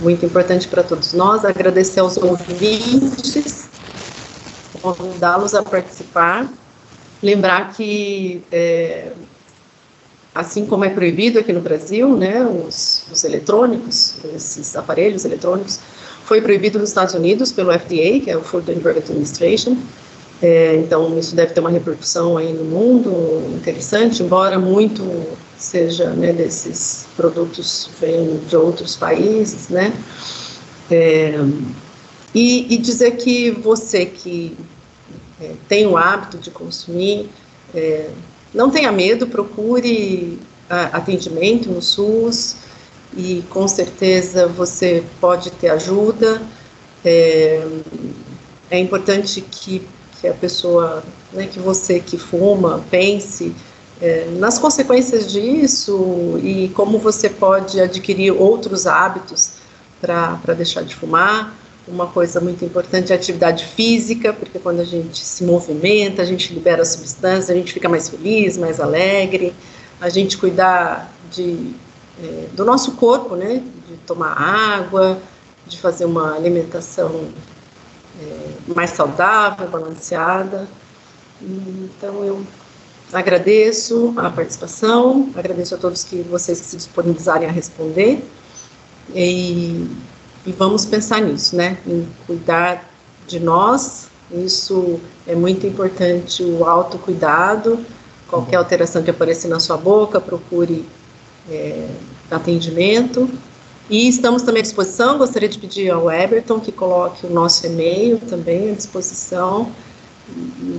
[0.00, 1.44] muito importante para todos nós.
[1.44, 3.68] Agradecer aos ouvintes,
[4.80, 6.48] convidá-los a participar.
[7.22, 9.12] Lembrar que, é,
[10.34, 15.80] assim como é proibido aqui no Brasil, né, os, os eletrônicos, esses aparelhos eletrônicos,
[16.24, 19.76] foi proibido nos Estados Unidos pelo FDA, que é o Food and Drug Administration.
[20.42, 25.02] É, então, isso deve ter uma repercussão aí no mundo interessante, embora muito
[25.56, 29.92] seja né, desses produtos venham de outros países, né?
[30.90, 31.38] É,
[32.34, 34.56] e, e, dizer que você que
[35.40, 37.30] é, tem o hábito de consumir,
[37.74, 38.10] é,
[38.52, 42.56] não tenha medo, procure atendimento no SUS
[43.16, 46.42] e com certeza você pode ter ajuda.
[47.04, 47.66] É,
[48.70, 49.86] é importante que,
[50.20, 51.02] que a pessoa,
[51.32, 53.54] né, que você que fuma, pense
[54.00, 59.52] é, nas consequências disso e como você pode adquirir outros hábitos
[60.00, 61.54] para deixar de fumar.
[61.86, 66.24] Uma coisa muito importante é a atividade física, porque quando a gente se movimenta, a
[66.24, 69.54] gente libera substâncias, a gente fica mais feliz, mais alegre.
[70.00, 71.74] A gente cuidar de,
[72.22, 73.62] é, do nosso corpo, né?
[73.88, 75.18] De tomar água,
[75.66, 77.28] de fazer uma alimentação
[78.20, 80.68] é, mais saudável, balanceada.
[81.40, 82.44] Então eu
[83.12, 88.24] agradeço a participação, agradeço a todos que vocês que se disponibilizarem a responder
[89.14, 89.88] e
[90.46, 91.78] e vamos pensar nisso, né?
[91.86, 92.88] Em cuidar
[93.26, 94.08] de nós.
[94.30, 97.84] Isso é muito importante, o autocuidado.
[98.28, 100.84] Qualquer alteração que aparecer na sua boca, procure
[101.50, 101.88] é,
[102.30, 103.30] atendimento.
[103.88, 105.18] E estamos também à disposição.
[105.18, 109.70] Gostaria de pedir ao Eberton que coloque o nosso e-mail também à disposição,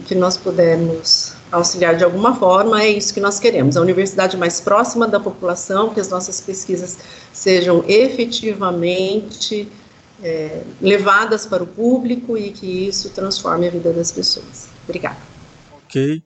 [0.07, 3.77] que nós pudermos auxiliar de alguma forma, é isso que nós queremos.
[3.77, 6.97] A universidade mais próxima da população, que as nossas pesquisas
[7.31, 9.71] sejam efetivamente
[10.23, 14.69] é, levadas para o público e que isso transforme a vida das pessoas.
[14.83, 15.19] Obrigada.
[15.83, 16.23] Ok.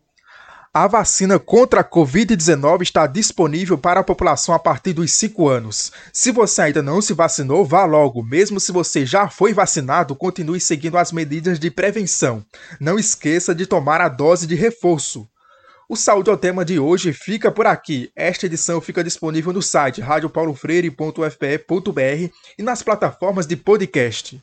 [0.72, 5.92] A vacina contra a Covid-19 está disponível para a população a partir dos 5 anos.
[6.14, 8.22] Se você ainda não se vacinou, vá logo.
[8.22, 12.46] Mesmo se você já foi vacinado, continue seguindo as medidas de prevenção.
[12.80, 15.28] Não esqueça de tomar a dose de reforço.
[15.90, 18.12] O Saúde ao Tema de hoje fica por aqui.
[18.16, 24.40] Esta edição fica disponível no site radiopaulofreire.fpe.br e nas plataformas de podcast.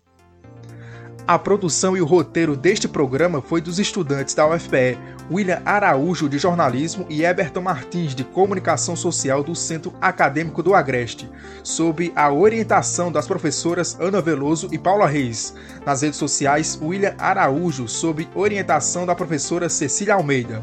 [1.29, 4.97] A produção e o roteiro deste programa foi dos estudantes da UFPE,
[5.29, 11.29] William Araújo, de Jornalismo, e Eberton Martins, de Comunicação Social do Centro Acadêmico do Agreste,
[11.65, 15.53] sob a orientação das professoras Ana Veloso e Paula Reis.
[15.85, 20.63] Nas redes sociais, William Araújo, sob orientação da professora Cecília Almeida.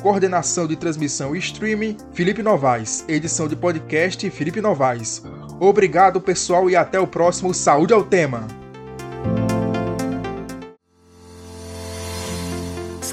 [0.00, 3.04] Coordenação de transmissão e streaming, Felipe Novaes.
[3.08, 5.24] Edição de podcast, Felipe Novaes.
[5.58, 8.46] Obrigado, pessoal, e até o próximo Saúde ao Tema.